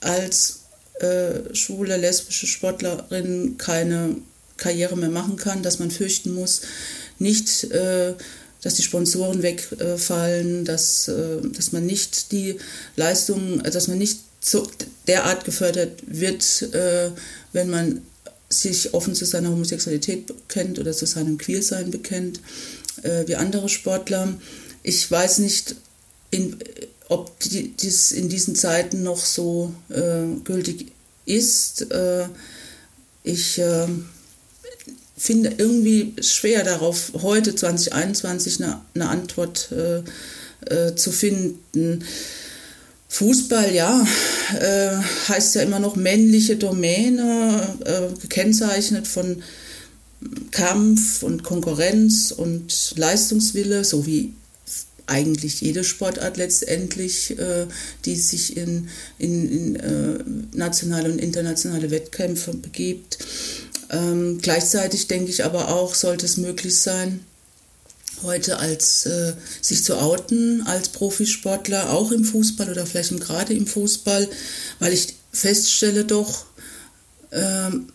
als 0.01 0.61
äh, 0.99 1.53
schwule, 1.53 1.97
lesbische 1.97 2.47
Sportlerin 2.47 3.57
keine 3.57 4.15
Karriere 4.57 4.97
mehr 4.97 5.09
machen 5.09 5.37
kann, 5.37 5.63
dass 5.63 5.79
man 5.79 5.91
fürchten 5.91 6.33
muss, 6.33 6.61
nicht, 7.17 7.65
äh, 7.71 8.13
dass 8.61 8.75
die 8.75 8.83
Sponsoren 8.83 9.41
wegfallen, 9.41 10.65
dass, 10.65 11.07
äh, 11.07 11.37
dass 11.41 11.71
man 11.71 11.85
nicht 11.85 12.31
die 12.31 12.57
Leistungen, 12.95 13.63
dass 13.63 13.87
man 13.87 13.97
nicht 13.97 14.19
so 14.41 14.67
derart 15.07 15.45
gefördert 15.45 16.01
wird, 16.05 16.73
äh, 16.73 17.11
wenn 17.53 17.69
man 17.69 18.01
sich 18.49 18.93
offen 18.93 19.13
zu 19.15 19.25
seiner 19.25 19.49
Homosexualität 19.51 20.27
bekennt 20.27 20.79
oder 20.79 20.91
zu 20.93 21.05
seinem 21.05 21.37
Queersein 21.37 21.91
bekennt, 21.91 22.39
äh, 23.03 23.27
wie 23.27 23.35
andere 23.35 23.69
Sportler. 23.69 24.33
Ich 24.81 25.09
weiß 25.09 25.39
nicht, 25.39 25.75
in, 26.31 26.57
ob 27.07 27.39
die, 27.39 27.69
dies 27.69 28.11
in 28.11 28.29
diesen 28.29 28.55
Zeiten 28.55 29.03
noch 29.03 29.23
so 29.23 29.73
äh, 29.89 30.39
gültig 30.43 30.91
ist. 31.25 31.91
Äh, 31.91 32.27
ich 33.23 33.59
äh, 33.59 33.87
finde 35.17 35.53
irgendwie 35.57 36.13
schwer 36.21 36.63
darauf, 36.63 37.11
heute 37.21 37.53
2021 37.55 38.63
eine, 38.63 38.81
eine 38.95 39.09
Antwort 39.09 39.69
äh, 39.71 40.03
äh, 40.73 40.95
zu 40.95 41.11
finden. 41.11 42.03
Fußball, 43.11 43.73
ja, 43.73 44.05
äh, 44.59 44.91
heißt 45.27 45.55
ja 45.55 45.63
immer 45.63 45.79
noch 45.79 45.95
männliche 45.95 46.57
Domäne, 46.57 48.13
gekennzeichnet 48.21 49.07
von 49.07 49.41
Kampf 50.51 51.23
und 51.23 51.43
Konkurrenz 51.43 52.31
und 52.31 52.93
Leistungswille, 52.97 53.83
so 53.83 54.05
wie 54.05 54.33
eigentlich 55.09 55.61
jede 55.61 55.83
Sportart 55.83 56.37
letztendlich, 56.37 57.37
äh, 57.37 57.65
die 58.05 58.15
sich 58.15 58.57
in, 58.57 58.89
in, 59.17 59.51
in 59.51 59.75
äh, 59.75 60.23
nationale 60.53 61.11
und 61.11 61.19
internationale 61.19 61.91
Wettkämpfe 61.91 62.53
begibt. 62.53 63.19
Ähm, 63.89 64.39
gleichzeitig 64.41 65.07
denke 65.07 65.31
ich 65.31 65.43
aber 65.43 65.69
auch, 65.69 65.95
sollte 65.95 66.25
es 66.25 66.37
möglich 66.37 66.77
sein, 66.77 67.21
heute 68.23 68.59
als 68.59 69.05
äh, 69.05 69.33
sich 69.61 69.83
zu 69.83 69.97
outen 69.97 70.63
als 70.63 70.89
Profisportler, 70.89 71.91
auch 71.91 72.11
im 72.11 72.25
Fußball 72.25 72.69
oder 72.69 72.85
vielleicht 72.85 73.17
gerade 73.19 73.53
im 73.53 73.65
Fußball, 73.65 74.27
weil 74.79 74.93
ich 74.93 75.15
feststelle 75.31 76.05
doch, 76.05 76.45
ähm, 77.31 77.87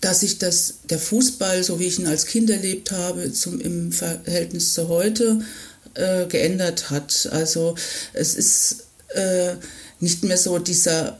dass 0.00 0.20
sich 0.20 0.38
das, 0.38 0.74
der 0.88 0.98
Fußball, 0.98 1.62
so 1.62 1.78
wie 1.78 1.86
ich 1.86 1.98
ihn 1.98 2.06
als 2.06 2.26
Kind 2.26 2.48
erlebt 2.48 2.90
habe, 2.90 3.32
zum, 3.32 3.60
im 3.60 3.92
Verhältnis 3.92 4.72
zu 4.72 4.88
heute 4.88 5.40
äh, 5.94 6.26
geändert 6.26 6.90
hat. 6.90 7.28
Also 7.32 7.74
es 8.12 8.34
ist 8.34 8.84
äh, 9.14 9.54
nicht 10.00 10.24
mehr 10.24 10.38
so 10.38 10.58
dieser 10.58 11.18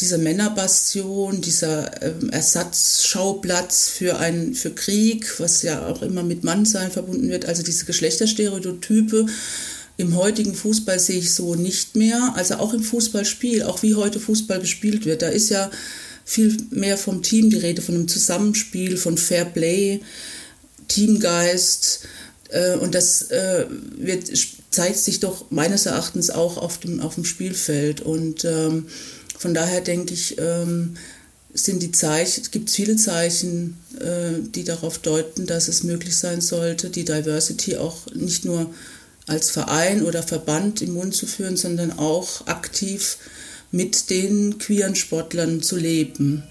diese 0.00 0.18
Männerbastion, 0.18 1.40
dieser 1.40 2.02
ähm, 2.02 2.30
Ersatzschauplatz 2.30 3.88
für, 3.88 4.18
ein, 4.18 4.54
für 4.54 4.70
Krieg, 4.70 5.40
was 5.40 5.62
ja 5.62 5.86
auch 5.86 6.02
immer 6.02 6.22
mit 6.22 6.44
Mannsein 6.44 6.90
verbunden 6.90 7.28
wird, 7.30 7.46
also 7.46 7.62
diese 7.62 7.84
Geschlechterstereotype. 7.84 9.26
Im 9.96 10.16
heutigen 10.16 10.54
Fußball 10.54 11.00
sehe 11.00 11.18
ich 11.18 11.34
so 11.34 11.56
nicht 11.56 11.96
mehr, 11.96 12.32
also 12.36 12.54
auch 12.54 12.72
im 12.72 12.82
Fußballspiel, 12.82 13.64
auch 13.64 13.82
wie 13.82 13.96
heute 13.96 14.20
Fußball 14.20 14.60
gespielt 14.60 15.04
wird. 15.04 15.22
Da 15.22 15.28
ist 15.28 15.48
ja 15.48 15.70
viel 16.24 16.56
mehr 16.70 16.96
vom 16.96 17.22
Team 17.22 17.50
die 17.50 17.56
Rede, 17.56 17.82
von 17.82 17.96
einem 17.96 18.08
Zusammenspiel, 18.08 18.96
von 18.96 19.18
Fair 19.18 19.46
Play, 19.46 20.00
Teamgeist. 20.86 22.00
Äh, 22.48 22.74
und 22.76 22.94
das 22.94 23.30
äh, 23.30 23.66
wird, 23.96 24.30
zeigt 24.70 24.98
sich 24.98 25.20
doch 25.20 25.50
meines 25.50 25.86
Erachtens 25.86 26.30
auch 26.30 26.56
auf 26.56 26.78
dem, 26.78 27.00
auf 27.00 27.14
dem 27.14 27.24
Spielfeld. 27.24 28.00
Und 28.00 28.44
ähm, 28.44 28.86
von 29.38 29.54
daher 29.54 29.80
denke 29.80 30.14
ich, 30.14 30.36
ähm, 30.38 30.96
sind 31.54 31.82
die 31.82 31.92
Zeichen, 31.92 32.42
es 32.42 32.50
gibt 32.50 32.70
viele 32.70 32.96
Zeichen, 32.96 33.78
äh, 34.00 34.40
die 34.54 34.64
darauf 34.64 34.98
deuten, 34.98 35.46
dass 35.46 35.68
es 35.68 35.82
möglich 35.82 36.16
sein 36.16 36.40
sollte, 36.40 36.90
die 36.90 37.04
Diversity 37.04 37.76
auch 37.76 38.06
nicht 38.14 38.44
nur 38.44 38.72
als 39.26 39.50
Verein 39.50 40.02
oder 40.02 40.22
Verband 40.22 40.82
im 40.82 40.94
Mund 40.94 41.14
zu 41.14 41.26
führen, 41.26 41.56
sondern 41.56 41.98
auch 41.98 42.46
aktiv 42.46 43.18
mit 43.70 44.08
den 44.10 44.58
queeren 44.58 44.94
Sportlern 44.94 45.62
zu 45.62 45.76
leben. 45.76 46.44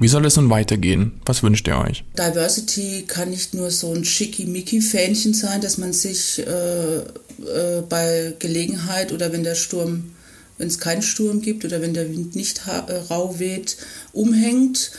Wie 0.00 0.08
soll 0.08 0.24
es 0.24 0.36
nun 0.36 0.48
weitergehen? 0.48 1.20
Was 1.26 1.42
wünscht 1.42 1.68
ihr 1.68 1.76
euch? 1.76 2.04
Diversity 2.16 3.04
kann 3.06 3.28
nicht 3.28 3.52
nur 3.52 3.70
so 3.70 3.92
ein 3.92 4.06
schickimicki-Fähnchen 4.06 5.34
sein, 5.34 5.60
dass 5.60 5.76
man 5.76 5.92
sich 5.92 6.38
äh, 6.38 6.96
äh, 6.96 7.82
bei 7.86 8.32
Gelegenheit 8.38 9.12
oder 9.12 9.30
wenn 9.30 9.44
der 9.44 9.54
Sturm, 9.56 10.12
wenn 10.56 10.68
es 10.68 10.78
keinen 10.78 11.02
Sturm 11.02 11.42
gibt 11.42 11.66
oder 11.66 11.82
wenn 11.82 11.92
der 11.92 12.10
Wind 12.10 12.34
nicht 12.34 12.62
äh, 12.66 12.94
rau 13.10 13.38
weht, 13.38 13.76
umhängt 14.14 14.92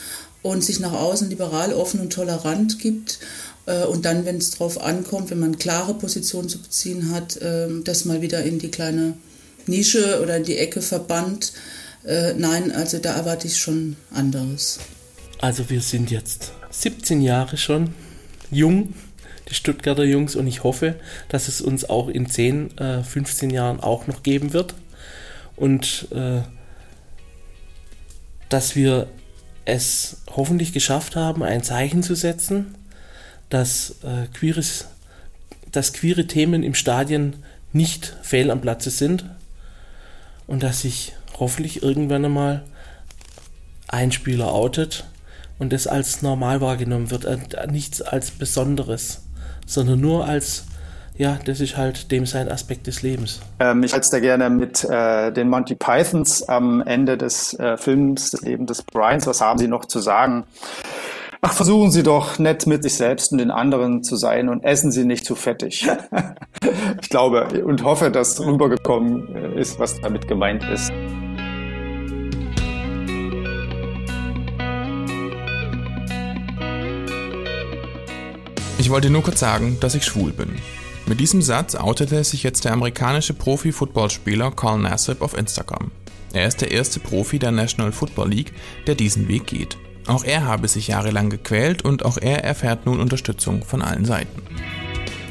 und 0.44 0.64
sich 0.64 0.80
nach 0.80 0.94
außen 0.94 1.32
liberal, 1.32 1.74
offen 1.74 2.00
und 2.00 2.14
tolerant 2.14 2.78
gibt. 2.78 3.18
Äh, 3.66 3.86
und 3.86 4.06
dann, 4.06 4.26
wenn 4.26 4.38
es 4.38 4.52
darauf 4.52 4.80
ankommt, 4.84 5.32
wenn 5.32 5.40
man 5.40 5.58
klare 5.58 5.96
Positionen 5.96 6.48
zu 6.48 6.60
beziehen 6.60 7.12
hat, 7.12 7.40
ähm, 7.42 7.84
das 7.84 8.06
mal 8.06 8.22
wieder 8.22 8.44
in 8.44 8.60
die 8.60 8.70
kleine 8.70 9.16
Nische 9.66 10.22
oder 10.22 10.38
in 10.38 10.44
die 10.44 10.58
Ecke 10.58 10.84
verbannt 10.84 11.54
äh, 12.06 12.34
nein, 12.34 12.72
also 12.72 13.00
da 13.00 13.16
erwarte 13.16 13.48
ich 13.48 13.58
schon 13.58 13.96
anderes. 14.14 14.80
Also 15.40 15.70
wir 15.70 15.82
sind 15.82 16.12
jetzt 16.12 16.52
17 16.70 17.22
Jahre 17.22 17.58
schon 17.58 17.94
jung, 18.50 18.94
die 19.50 19.56
Stuttgarter 19.56 20.04
Jungs, 20.04 20.36
und 20.36 20.48
ich 20.48 20.64
hoffe, 20.64 20.96
dass 21.30 21.48
es 21.48 21.62
uns 21.62 21.90
auch 21.90 22.08
in 22.10 22.28
10, 22.28 22.78
äh, 22.78 23.04
15 23.04 23.50
Jahren 23.50 23.80
auch 23.80 24.08
noch 24.08 24.24
geben 24.24 24.54
wird. 24.54 24.74
Und 25.56 26.08
äh, 26.12 26.42
dass 28.50 28.76
wir 28.76 29.08
es 29.66 30.18
hoffentlich 30.36 30.74
geschafft 30.74 31.16
haben, 31.16 31.44
ein 31.44 31.64
Zeichen 31.64 32.04
zu 32.04 32.16
setzen, 32.16 32.76
dass, 33.50 33.96
äh, 34.04 34.28
queeres, 34.34 34.86
dass 35.72 35.94
queere 35.94 36.28
Themen 36.28 36.64
im 36.64 36.74
Stadion 36.74 37.36
nicht 37.74 38.18
fehl 38.22 38.52
am 38.52 38.62
Platze 38.62 38.90
sind 38.90 39.26
und 40.48 40.64
dass 40.64 40.82
sich 40.82 41.14
hoffentlich 41.42 41.84
irgendwann 41.84 42.24
einmal 42.24 42.64
ein 43.90 44.14
Spieler 44.14 44.54
outet 44.54 45.06
und 45.60 45.74
es 45.74 45.88
als 45.88 46.22
normal 46.22 46.62
wahrgenommen 46.62 47.12
wird, 47.12 47.26
äh, 47.26 47.38
nichts 47.70 48.02
als 48.02 48.32
Besonderes, 48.32 49.24
sondern 49.66 50.00
nur 50.00 50.26
als 50.26 50.66
ja, 51.18 51.38
das 51.46 51.60
ist 51.60 51.78
halt 51.78 52.12
dem 52.12 52.26
sein 52.26 52.50
Aspekt 52.50 52.88
des 52.88 53.02
Lebens. 53.02 53.42
Ähm, 53.60 53.84
ich 53.84 53.92
halte 53.92 54.06
es 54.06 54.10
da 54.10 54.20
gerne 54.20 54.50
mit 54.50 54.84
äh, 54.86 55.32
den 55.32 55.50
Monty 55.50 55.76
Pythons 55.76 56.42
am 56.44 56.82
Ende 56.82 57.18
des 57.18 57.54
äh, 57.60 57.78
Films, 57.78 58.32
des 58.32 58.42
Lebens 58.42 58.68
des 58.68 58.82
Brians. 58.84 59.28
Was 59.28 59.42
haben 59.42 59.60
Sie 59.60 59.68
noch 59.68 59.86
zu 59.86 60.00
sagen? 60.00 60.46
Ach, 61.42 61.54
versuchen 61.54 61.92
Sie 61.92 62.04
doch 62.04 62.40
nett 62.40 62.66
mit 62.66 62.84
sich 62.84 62.94
selbst 62.94 63.32
und 63.32 63.40
den 63.40 63.52
anderen 63.52 64.04
zu 64.04 64.16
sein 64.16 64.48
und 64.48 64.64
essen 64.64 64.92
Sie 64.92 65.06
nicht 65.06 65.26
zu 65.26 65.36
fettig. 65.36 65.90
ich 67.02 67.10
glaube 67.10 67.64
und 67.66 67.84
hoffe, 67.84 68.10
dass 68.10 68.40
rübergekommen 68.40 69.36
äh, 69.36 69.60
ist, 69.60 69.80
was 69.80 70.00
damit 70.02 70.28
gemeint 70.28 70.64
ist. 70.70 70.92
Ich 78.82 78.90
wollte 78.90 79.12
nur 79.12 79.22
kurz 79.22 79.40
sagen, 79.40 79.78
dass 79.80 79.94
ich 79.94 80.04
schwul 80.04 80.32
bin. 80.32 80.56
Mit 81.06 81.20
diesem 81.20 81.44
Satz 81.44 81.76
outete 81.76 82.24
sich 82.24 82.42
jetzt 82.42 82.66
der 82.66 82.74
amerikanische 82.74 83.36
Profi-Footballspieler 83.36 84.50
Carl 84.50 84.80
Nassib 84.80 85.22
auf 85.22 85.38
Instagram. 85.38 85.92
Er 86.34 86.48
ist 86.48 86.62
der 86.62 86.72
erste 86.72 87.00
Profi 87.00 87.38
der 87.38 87.52
National 87.52 87.92
Football 87.92 88.30
League, 88.30 88.54
der 88.88 88.96
diesen 88.96 89.28
Weg 89.28 89.46
geht. 89.46 89.78
Auch 90.08 90.24
er 90.24 90.46
habe 90.46 90.68
sich 90.68 90.88
jahrelang 90.88 91.30
gequält 91.30 91.86
und 91.86 92.04
auch 92.04 92.18
er 92.18 92.44
erfährt 92.44 92.88
nun 92.88 93.00
Unterstützung 93.00 93.64
von 93.64 93.84
allen 93.84 94.06
Seiten. 94.06 94.42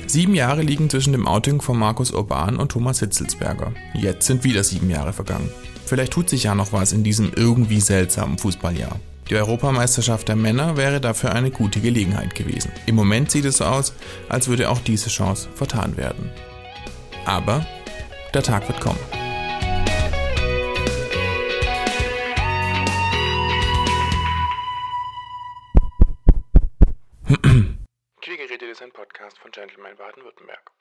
Sieben 0.07 0.37
Jahre 0.37 0.63
liegen 0.63 0.89
zwischen 0.89 1.13
dem 1.13 1.27
Outing 1.27 1.61
von 1.61 1.77
Markus 1.77 2.13
Urban 2.13 2.57
und 2.57 2.71
Thomas 2.71 3.01
Hitzelsberger. 3.01 3.73
Jetzt 3.95 4.29
sind 4.29 4.45
wieder 4.45 4.63
sieben 4.63 4.91
Jahre 4.91 5.13
vergangen. 5.13 5.51
Vielleicht 5.87 6.13
tut 6.13 6.31
sich 6.31 6.45
ja 6.45 6.55
noch 6.55 6.73
was 6.73 6.93
in 6.93 7.03
diesem 7.03 7.33
irgendwie 7.35 7.81
seltsamen 7.81 8.39
Fußballjahr. 8.39 9.01
Die 9.31 9.37
Europameisterschaft 9.37 10.27
der 10.27 10.35
Männer 10.35 10.77
wäre 10.77 11.01
dafür 11.01 11.33
eine 11.33 11.53
gute 11.53 11.81
Gelegenheit 11.81 12.35
gewesen. 12.35 12.73
Im 12.87 12.97
Moment 12.97 13.31
sieht 13.31 13.45
es 13.45 13.59
so 13.59 13.65
aus, 13.65 13.95
als 14.29 14.49
würde 14.49 14.69
auch 14.69 14.81
diese 14.81 15.09
Chance 15.09 15.49
vertan 15.55 15.97
werden. 15.97 16.33
Aber 17.27 17.65
der 18.35 18.43
Tag 18.43 18.67
wird 18.67 18.81
kommen. 18.81 18.99
Queergeräte 28.21 28.65
ist 28.67 28.83
ein 28.83 28.91
Podcast 28.91 29.39
von 29.39 29.53
Gentleman 29.53 29.95
Baden-Württemberg. 29.97 30.73